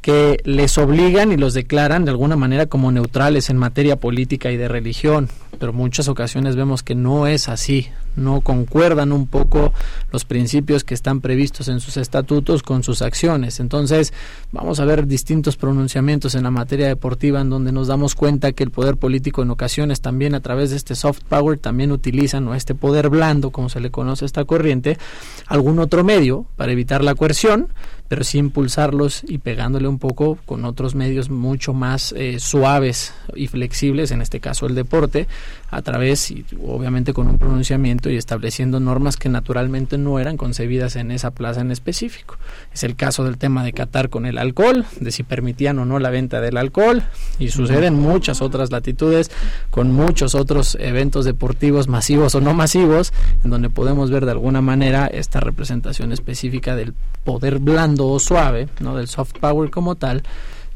[0.01, 4.57] que les obligan y los declaran de alguna manera como neutrales en materia política y
[4.57, 5.29] de religión,
[5.61, 7.89] pero muchas ocasiones vemos que no es así,
[8.19, 9.73] no concuerdan un poco
[10.13, 13.61] los principios que están previstos en sus estatutos con sus acciones.
[13.61, 14.13] Entonces,
[14.53, 18.65] vamos a ver distintos pronunciamientos en la materia deportiva en donde nos damos cuenta que
[18.65, 22.55] el poder político en ocasiones también a través de este soft power también utilizan o
[22.55, 24.99] este poder blando, como se le conoce a esta corriente,
[25.47, 27.69] algún otro medio para evitar la coerción,
[28.09, 33.47] pero sí impulsarlos y pegándole un poco con otros medios mucho más eh, suaves y
[33.47, 35.29] flexibles, en este caso el deporte,
[35.71, 40.97] a través y obviamente con un pronunciamiento y estableciendo normas que naturalmente no eran concebidas
[40.97, 42.37] en esa plaza en específico.
[42.73, 45.99] Es el caso del tema de Qatar con el alcohol, de si permitían o no
[45.99, 47.03] la venta del alcohol
[47.39, 49.31] y sucede en muchas otras latitudes
[49.71, 53.13] con muchos otros eventos deportivos masivos o no masivos
[53.45, 56.95] en donde podemos ver de alguna manera esta representación específica del
[57.25, 60.23] poder blando o suave, no del soft power como tal,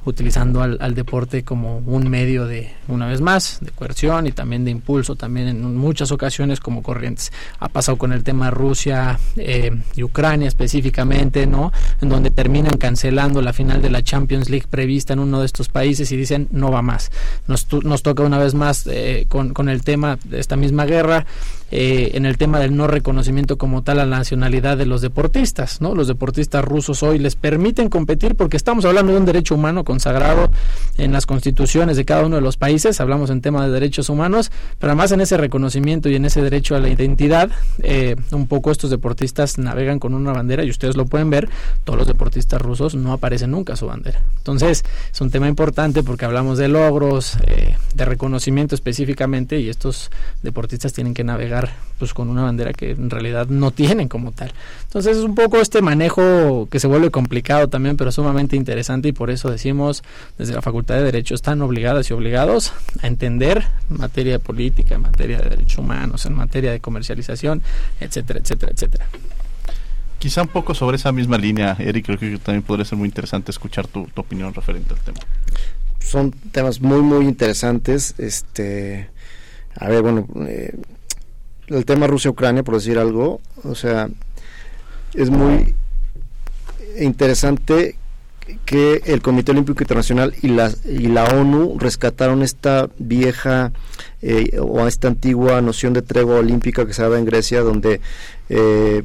[0.04, 4.64] utilizando al, al, deporte como un medio de, una vez más, de coerción y también
[4.64, 7.32] de impulso, también en muchas ocasiones como corrientes.
[7.58, 11.72] Ha pasado con el tema Rusia eh, y Ucrania específicamente, ¿no?
[12.00, 15.68] En donde terminan cancelando la final de la Champions League prevista en uno de estos
[15.68, 17.10] países y dicen no va más.
[17.46, 21.26] Nos, nos toca una vez más eh, con, con el tema de esta misma guerra
[21.74, 25.80] eh, en el tema del no reconocimiento como tal a la nacionalidad de los deportistas,
[25.80, 25.94] ¿no?
[25.94, 30.50] Los deportistas rusos hoy les permiten competir porque estamos hablando de un derecho humano consagrado
[30.98, 34.52] en las constituciones de cada uno de los países, hablamos en tema de derechos humanos,
[34.78, 37.50] pero además en ese reconocimiento y en ese derecho a la identidad,
[37.82, 41.48] eh, un poco estos deportistas navegan con una bandera y ustedes lo pueden ver,
[41.84, 44.20] todos los deportistas rusos no aparecen nunca su bandera.
[44.36, 50.10] Entonces, es un tema importante porque hablamos de logros, eh, de reconocimiento específicamente y estos
[50.42, 51.61] deportistas tienen que navegar
[51.98, 54.52] pues con una bandera que en realidad no tienen como tal.
[54.84, 59.12] Entonces es un poco este manejo que se vuelve complicado también, pero sumamente interesante y
[59.12, 60.02] por eso decimos
[60.36, 65.02] desde la Facultad de Derecho están obligadas y obligados a entender materia de política, en
[65.02, 67.62] materia de derechos humanos, en materia de comercialización,
[68.00, 69.06] etcétera, etcétera, etcétera.
[70.18, 73.50] Quizá un poco sobre esa misma línea, Eric, creo que también podría ser muy interesante
[73.50, 75.18] escuchar tu, tu opinión referente al tema.
[76.00, 78.14] Son temas muy, muy interesantes.
[78.18, 79.08] Este,
[79.76, 80.74] a ver, bueno, eh,
[81.72, 84.08] el tema Rusia-Ucrania, por decir algo, o sea,
[85.14, 85.74] es muy
[86.98, 87.96] interesante
[88.64, 93.72] que el Comité Olímpico Internacional y la, ONU rescataron esta vieja
[94.20, 98.00] eh, o esta antigua noción de tregua olímpica que se daba en Grecia, donde
[98.48, 99.02] eh,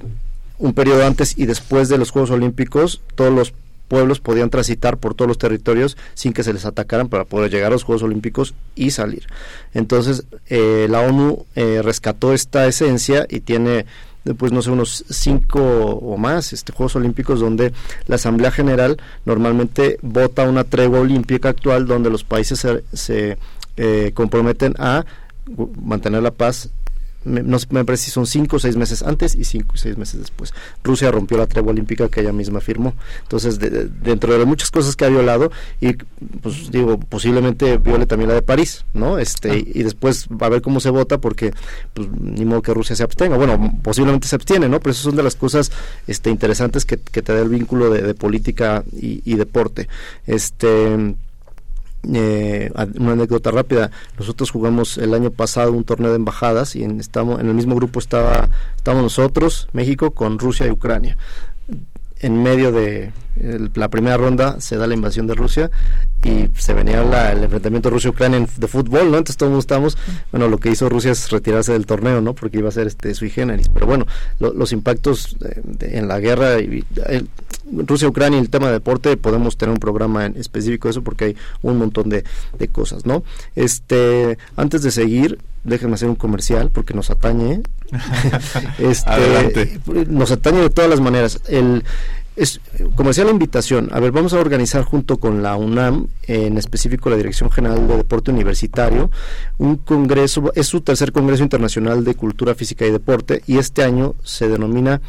[0.57, 3.53] un periodo antes y después de los Juegos Olímpicos todos los
[3.87, 7.67] pueblos podían transitar por todos los territorios sin que se les atacaran para poder llegar
[7.67, 9.27] a los Juegos Olímpicos y salir.
[9.73, 13.85] Entonces, eh, la ONU eh, rescató esta esencia y tiene
[14.27, 17.73] después no sé, unos cinco o más este, Juegos Olímpicos donde
[18.07, 23.37] la Asamblea General normalmente vota una tregua olímpica actual donde los países se, se
[23.77, 25.05] eh, comprometen a
[25.81, 26.69] mantener la paz
[27.23, 29.97] me, no me parece si son cinco o seis meses antes y cinco o seis
[29.97, 30.53] meses después.
[30.83, 32.93] Rusia rompió la tregua olímpica que ella misma firmó.
[33.23, 35.51] Entonces, dentro de las muchas cosas que ha violado,
[35.81, 35.93] y
[36.41, 39.19] pues digo, posiblemente viole también la de París, ¿no?
[39.19, 39.55] Este, ah.
[39.57, 41.53] y, después va a ver cómo se vota porque,
[41.93, 43.37] pues, ni modo que Rusia se abstenga.
[43.37, 44.79] Bueno, posiblemente se abstiene, ¿no?
[44.79, 45.71] Pero eso son de las cosas
[46.07, 49.87] este, interesantes que, que te da el vínculo de, política y, y deporte.
[50.25, 51.15] Este
[52.13, 56.99] eh, una anécdota rápida nosotros jugamos el año pasado un torneo de embajadas y en,
[56.99, 61.17] estamos en el mismo grupo estaba estábamos nosotros México con Rusia y Ucrania
[62.19, 63.11] en medio de
[63.75, 65.69] la primera ronda se da la invasión de Rusia
[66.23, 69.17] y se venía el enfrentamiento Rusia-Ucrania de fútbol, ¿no?
[69.17, 69.97] Entonces todos estamos,
[70.31, 72.33] bueno, lo que hizo Rusia es retirarse del torneo, ¿no?
[72.33, 73.69] Porque iba a ser este sui generis.
[73.69, 74.07] Pero bueno,
[74.39, 75.37] los impactos
[75.79, 76.57] en la guerra,
[77.71, 81.25] Rusia-Ucrania y el tema de deporte, podemos tener un programa en específico de eso porque
[81.25, 82.23] hay un montón de,
[82.57, 83.23] de cosas, ¿no?
[83.55, 87.61] Este, antes de seguir, déjenme hacer un comercial porque nos atañe.
[88.79, 91.39] este, nos atañe de todas las maneras.
[91.47, 91.83] El
[92.37, 92.61] es
[92.95, 93.89] comercial la invitación.
[93.91, 97.97] A ver, vamos a organizar junto con la UNAM, en específico la Dirección General de
[97.97, 99.09] Deporte Universitario,
[99.57, 104.13] un congreso, es su tercer Congreso Internacional de Cultura Física y Deporte y este año
[104.23, 105.01] se denomina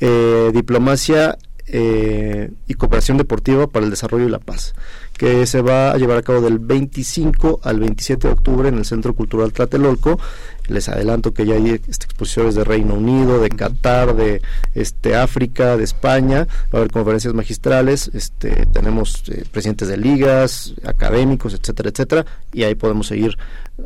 [0.00, 1.38] eh, Diplomacia
[1.68, 4.74] eh, y Cooperación Deportiva para el Desarrollo y la Paz
[5.16, 8.84] que se va a llevar a cabo del 25 al 27 de octubre en el
[8.84, 10.18] Centro Cultural Tlatelolco.
[10.68, 14.42] Les adelanto que ya hay este, exposiciones de Reino Unido, de Qatar, de
[14.74, 16.46] este África, de España.
[16.72, 18.10] Va a haber conferencias magistrales.
[18.12, 22.26] Este, tenemos eh, presidentes de ligas, académicos, etcétera, etcétera.
[22.52, 23.38] Y ahí podemos seguir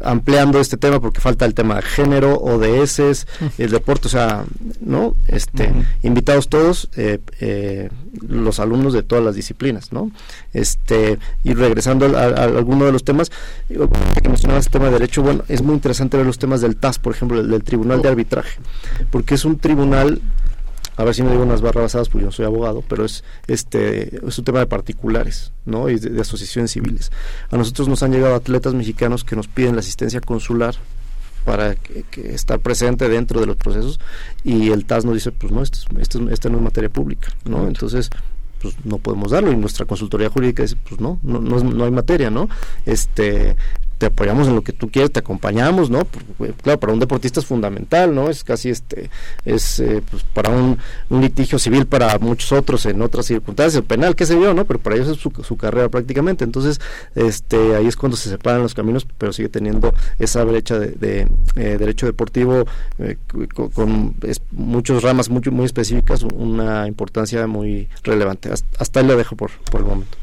[0.03, 3.27] ampliando este tema porque falta el tema de género, ODS,
[3.59, 4.45] el deporte, o sea,
[4.81, 5.15] ¿no?
[5.27, 5.73] Este,
[6.03, 7.91] invitados todos, eh, eh,
[8.27, 10.11] los alumnos de todas las disciplinas, ¿no?
[10.53, 13.31] Este, y regresando a, alguno de los temas,
[13.69, 16.99] que mencionabas el tema de derecho, bueno, es muy interesante ver los temas del TAS,
[16.99, 18.59] por ejemplo, del, Tribunal de Arbitraje,
[19.11, 20.21] porque es un tribunal
[20.97, 23.25] a ver si me digo unas barras basadas porque yo no soy abogado, pero es
[23.47, 25.89] este es un tema de particulares, ¿no?
[25.89, 27.11] Y de, asociaciones civiles.
[27.51, 30.75] A nosotros nos han llegado atletas mexicanos que nos piden la asistencia consular
[31.45, 33.99] para que, estar presente dentro de los procesos
[34.45, 37.67] y el TAS nos dice, pues no, esto, esto, esto no es materia pública, ¿no?
[37.67, 38.11] Entonces,
[38.61, 41.91] pues no podemos darlo y nuestra consultoría jurídica dice pues no no no, no hay
[41.91, 42.49] materia no
[42.85, 43.57] este
[44.01, 46.07] te apoyamos en lo que tú quieres, te acompañamos, ¿no?
[46.63, 48.31] claro, para un deportista es fundamental, ¿no?
[48.31, 49.11] Es casi este,
[49.45, 50.79] es eh, pues para un,
[51.11, 54.65] litigio civil para muchos otros en otras circunstancias, penal, qué sé yo, ¿no?
[54.65, 56.45] Pero para ellos es su, carrera prácticamente.
[56.45, 56.81] Entonces,
[57.15, 61.77] este, ahí es cuando se separan los caminos, pero sigue teniendo esa brecha de, eh,
[61.79, 62.65] derecho deportivo
[62.99, 63.19] eh,
[63.75, 64.15] con,
[64.51, 68.51] muchas ramas muy, muy específicas, una importancia muy relevante.
[68.51, 70.17] Hasta, hasta ahí la dejo por, por el momento.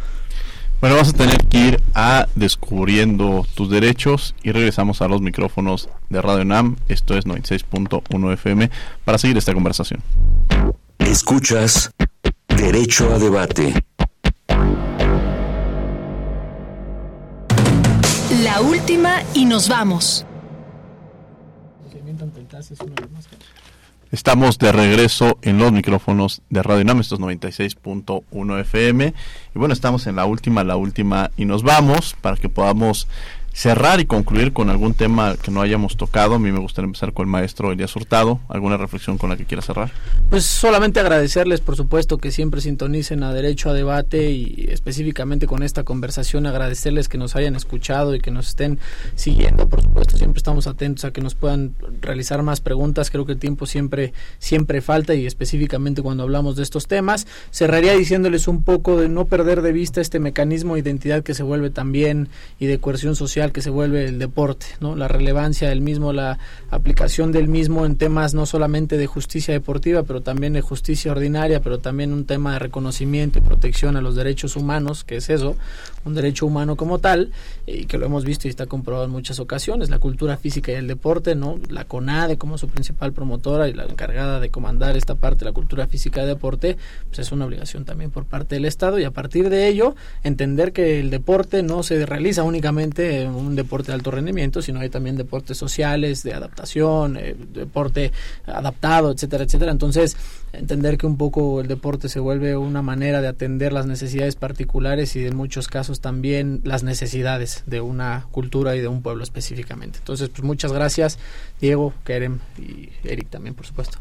[0.79, 5.89] Bueno, vas a tener que ir a descubriendo tus derechos y regresamos a los micrófonos
[6.09, 6.75] de Radio NAM.
[6.87, 8.69] Esto es 96.1 FM
[9.03, 10.03] para seguir esta conversación.
[10.99, 11.91] Escuchas
[12.47, 13.73] Derecho a Debate.
[18.43, 20.27] La última y nos vamos.
[24.09, 29.13] Estamos de regreso en los micrófonos de Radio NAM, estos 96.1 FM.
[29.53, 33.09] Y bueno, estamos en la última, la última y nos vamos para que podamos
[33.57, 36.35] cerrar y concluir con algún tema que no hayamos tocado.
[36.35, 38.39] A mí me gustaría empezar con el maestro Elías Hurtado.
[38.49, 39.91] ¿Alguna reflexión con la que quiera cerrar?
[40.29, 45.63] Pues solamente agradecerles, por supuesto, que siempre sintonicen a Derecho a Debate y específicamente con
[45.63, 48.77] esta conversación, agradecerles que nos hayan escuchado y que nos estén
[49.15, 49.67] siguiendo.
[49.67, 53.09] Por supuesto, siempre estamos atentos a que nos puedan realizar más preguntas.
[53.09, 57.25] Creo que el tiempo siempre, siempre falta y específicamente cuando hablamos de estos temas.
[57.49, 61.41] Cerraría diciéndoles un poco de no perder de vista este mecanismo de identidad que se
[61.41, 62.29] vuelve también
[62.59, 64.95] y de coerción social que se vuelve el deporte, ¿no?
[64.95, 66.39] La relevancia del mismo, la
[66.69, 71.61] aplicación del mismo en temas no solamente de justicia deportiva, pero también de justicia ordinaria,
[71.61, 75.55] pero también un tema de reconocimiento y protección a los derechos humanos, que es eso,
[76.05, 77.31] un derecho humano como tal,
[77.65, 80.75] y que lo hemos visto y está comprobado en muchas ocasiones, la cultura física y
[80.75, 81.59] el deporte, ¿no?
[81.69, 85.87] La CONADE como su principal promotora y la encargada de comandar esta parte, la cultura
[85.87, 86.77] física y deporte,
[87.07, 90.71] pues es una obligación también por parte del Estado y a partir de ello entender
[90.73, 94.89] que el deporte no se realiza únicamente en un deporte de alto rendimiento, sino hay
[94.89, 98.11] también deportes sociales, de adaptación, eh, deporte
[98.45, 99.71] adaptado, etcétera, etcétera.
[99.71, 100.17] Entonces,
[100.53, 105.15] entender que un poco el deporte se vuelve una manera de atender las necesidades particulares
[105.15, 109.99] y en muchos casos también las necesidades de una cultura y de un pueblo específicamente.
[109.99, 111.19] Entonces, pues muchas gracias,
[111.61, 113.99] Diego, Kerem y Eric también, por supuesto.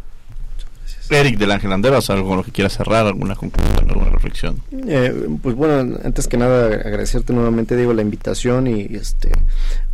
[1.10, 4.62] Eric del Ángel Anderos, algo con lo que quieras cerrar, alguna conclusión, alguna reflexión.
[4.72, 9.30] Eh, pues bueno, antes que nada agradecerte nuevamente, digo, la invitación y este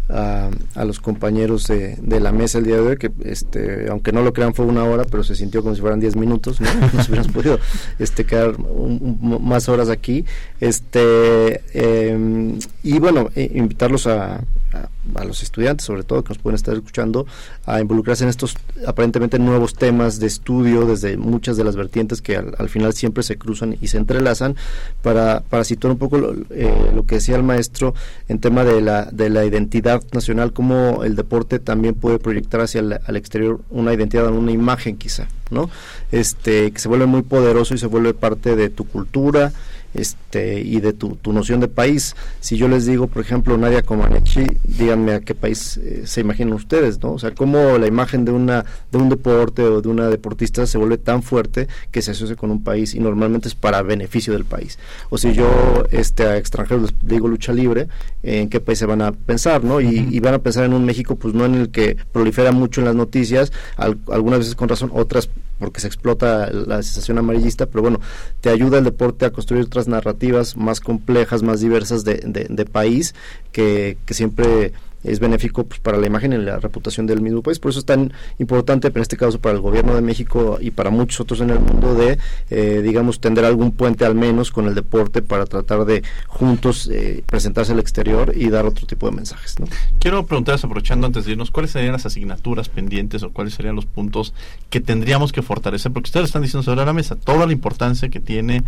[0.09, 4.33] a, los compañeros de, la mesa el día de hoy, que este, aunque no lo
[4.33, 6.69] crean fue una hora, pero se sintió como si fueran 10 minutos, ¿no?
[6.93, 7.59] Nos hubiéramos podido
[7.99, 10.25] este, quedar más horas aquí.
[10.61, 14.41] Este, em, y bueno, eh, invitarlos a,
[14.73, 17.27] a, los estudiantes, sobre todo, que nos pueden estar escuchando,
[17.67, 18.57] a involucrarse en estos
[18.87, 23.37] aparentemente nuevos temas de estudio desde muchas de las vertientes que al, final siempre se
[23.37, 24.57] cruzan y se entrelazan
[25.03, 27.95] para, para situar un poco lo, eh, lo, que decía el maestro
[28.29, 32.81] en tema de la, de la identidad nacional, cómo el deporte también puede proyectar hacia
[32.81, 35.71] el al exterior una identidad, una imagen quizá, ¿no?
[36.11, 39.53] Este, que se vuelve muy poderoso y se vuelve parte de tu cultura,
[39.95, 42.15] este y de tu, tu, noción de país.
[42.41, 46.55] Si yo les digo, por ejemplo, Nadia Comaneci, díganme a qué país eh, se imaginan
[46.55, 47.13] ustedes, ¿no?
[47.13, 50.79] O sea, cómo la imagen de una de un deporte o de una deportista se
[50.79, 54.45] vuelve tan fuerte que se asocia con un país y normalmente es para beneficio del
[54.45, 54.79] país.
[55.11, 57.89] O si yo este a extranjeros les digo lucha libre,
[58.23, 59.81] ¿en qué país se van a pensar, no?
[59.81, 62.85] Y, van a pensar en un México pues no en el que prolifera mucho en
[62.85, 65.29] las noticias, algunas veces con razón, otras
[65.63, 68.01] porque se explota la sensación amarillista, pero bueno,
[68.41, 73.15] te ayuda el deporte a construir otras narrativas más complejas, más diversas de, de, país,
[73.53, 74.73] que, que siempre
[75.05, 77.59] es benéfico pues, para la imagen y la reputación del mismo país.
[77.59, 80.91] Por eso es tan importante, en este caso para el gobierno de México y para
[80.91, 82.19] muchos otros en el mundo, de,
[82.51, 87.23] eh, digamos, tender algún puente al menos con el deporte para tratar de juntos eh,
[87.27, 89.59] presentarse al exterior y dar otro tipo de mensajes.
[89.59, 89.67] ¿no?
[89.99, 93.87] Quiero preguntarles, aprovechando antes de irnos, ¿cuáles serían las asignaturas pendientes o cuáles serían los
[93.87, 94.35] puntos
[94.71, 95.93] que tendríamos que fortalecer?
[95.93, 98.63] Porque ustedes están diciendo sobre la mesa toda la importancia que tiene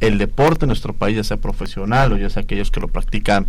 [0.00, 3.46] el deporte en nuestro país, ya sea profesional o ya sea aquellos que lo practican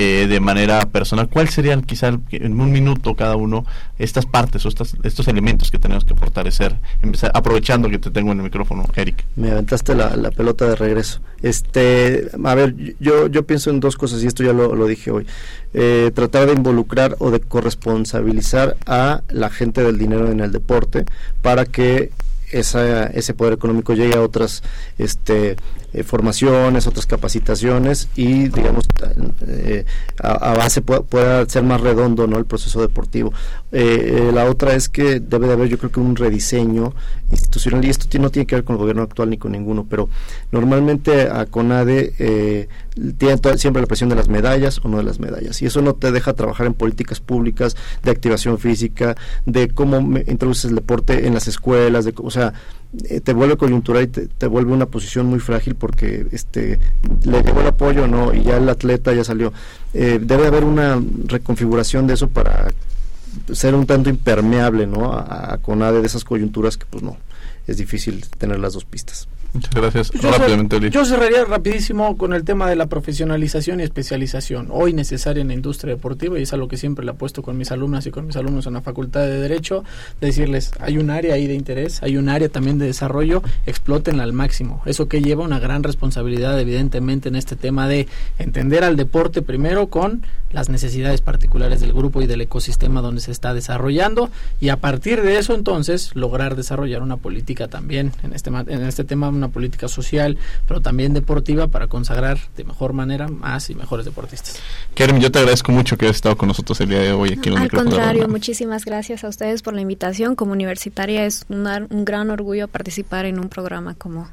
[0.00, 3.66] eh, de manera personal, ¿cuáles serían quizá en un minuto cada uno
[3.98, 6.76] estas partes o estos, estos elementos que tenemos que fortalecer?
[7.02, 9.24] Empezar, aprovechando que te tengo en el micrófono, Eric.
[9.34, 11.18] Me aventaste la, la, pelota de regreso.
[11.42, 15.10] Este, a ver, yo, yo pienso en dos cosas y esto ya lo, lo dije
[15.10, 15.26] hoy.
[15.74, 21.06] Eh, tratar de involucrar o de corresponsabilizar a la gente del dinero en el deporte
[21.42, 22.12] para que
[22.52, 24.62] esa, ese poder económico llegue a otras
[24.96, 25.56] este,
[25.94, 28.84] eh, formaciones, otras capacitaciones y, digamos,
[29.46, 29.86] eh,
[30.22, 32.36] a, base pueda, ser más redondo ¿no?
[32.36, 33.32] el proceso deportivo.
[33.72, 36.92] Eh, la otra es que debe de haber, yo creo que un rediseño
[37.30, 40.10] institucional y esto no tiene que ver con el gobierno actual ni con ninguno, pero
[40.52, 42.68] normalmente a CONADE
[43.16, 45.94] tiene siempre la presión de las medallas o no de las medallas y eso no
[45.94, 49.16] te deja trabajar en políticas públicas de activación física,
[49.46, 52.52] de cómo introduces el deporte en las escuelas, de, o sea,
[53.04, 56.78] eh, te vuelve coyuntural y te, vuelve una posición muy frágil porque este
[57.24, 59.52] le llegó el apoyo no y ya el atleta ya salió.
[59.94, 62.68] Eh, debe haber una reconfiguración de eso para
[63.52, 67.16] ser un tanto impermeable no a, a CONADE de esas coyunturas que pues no
[67.66, 70.10] es difícil tener las dos pistas Muchas gracias.
[70.10, 75.40] Yo, Rápidamente, yo cerraría rapidísimo con el tema de la profesionalización y especialización, hoy necesaria
[75.40, 78.10] en la industria deportiva, y es algo que siempre le apuesto con mis alumnas y
[78.10, 79.84] con mis alumnos en la Facultad de Derecho,
[80.20, 84.34] decirles, hay un área ahí de interés, hay un área también de desarrollo, explótenla al
[84.34, 84.82] máximo.
[84.84, 88.06] Eso que lleva una gran responsabilidad, evidentemente, en este tema de
[88.38, 90.22] entender al deporte primero con
[90.52, 94.30] las necesidades particulares del grupo y del ecosistema donde se está desarrollando,
[94.60, 99.04] y a partir de eso, entonces, lograr desarrollar una política también en este, en este
[99.04, 104.04] tema una política social, pero también deportiva para consagrar de mejor manera más y mejores
[104.04, 104.60] deportistas.
[104.94, 107.48] Kerem, yo te agradezco mucho que hayas estado con nosotros el día de hoy aquí
[107.48, 110.34] en Al contrario, muchísimas gracias a ustedes por la invitación.
[110.34, 114.28] Como universitaria es un gran orgullo participar en un programa como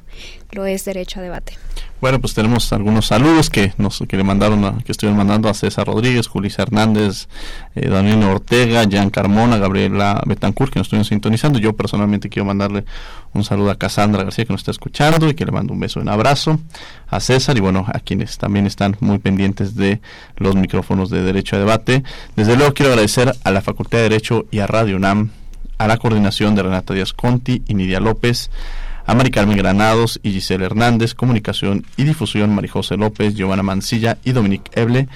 [0.51, 1.57] lo es Derecho a Debate.
[2.01, 5.87] Bueno, pues tenemos algunos saludos que nos que le mandaron, que estuvieron mandando a César
[5.87, 7.29] Rodríguez, Julissa Hernández,
[7.73, 11.57] eh, Daniel Ortega, Jan Carmona, Gabriela Betancourt, que nos estuvieron sintonizando.
[11.57, 12.83] Yo personalmente quiero mandarle
[13.33, 16.01] un saludo a Casandra García, que nos está escuchando, y que le mando un beso
[16.01, 16.59] un abrazo
[17.07, 20.01] a César, y bueno, a quienes también están muy pendientes de
[20.35, 22.03] los micrófonos de Derecho a Debate.
[22.35, 25.31] Desde luego quiero agradecer a la Facultad de Derecho y a Radio UNAM,
[25.77, 28.51] a la coordinación de Renata Díaz Conti y Nidia López,
[29.05, 34.31] a Mari Carmen Granados y Giselle Hernández, Comunicación y Difusión, Marijose López, Giovanna Mancilla y
[34.31, 35.07] Dominique Eble.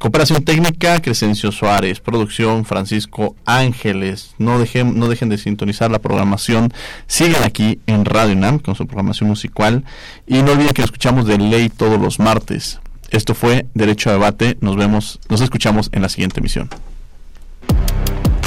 [0.00, 2.00] Cooperación técnica, Crescencio Suárez.
[2.00, 4.34] Producción, Francisco Ángeles.
[4.38, 6.72] No dejen, no dejen de sintonizar la programación.
[7.06, 9.84] Sigan aquí en Radio NAM con su programación musical.
[10.26, 12.80] Y no olviden que escuchamos de ley todos los martes.
[13.10, 14.56] Esto fue Derecho a Debate.
[14.62, 16.70] Nos vemos, nos escuchamos en la siguiente emisión.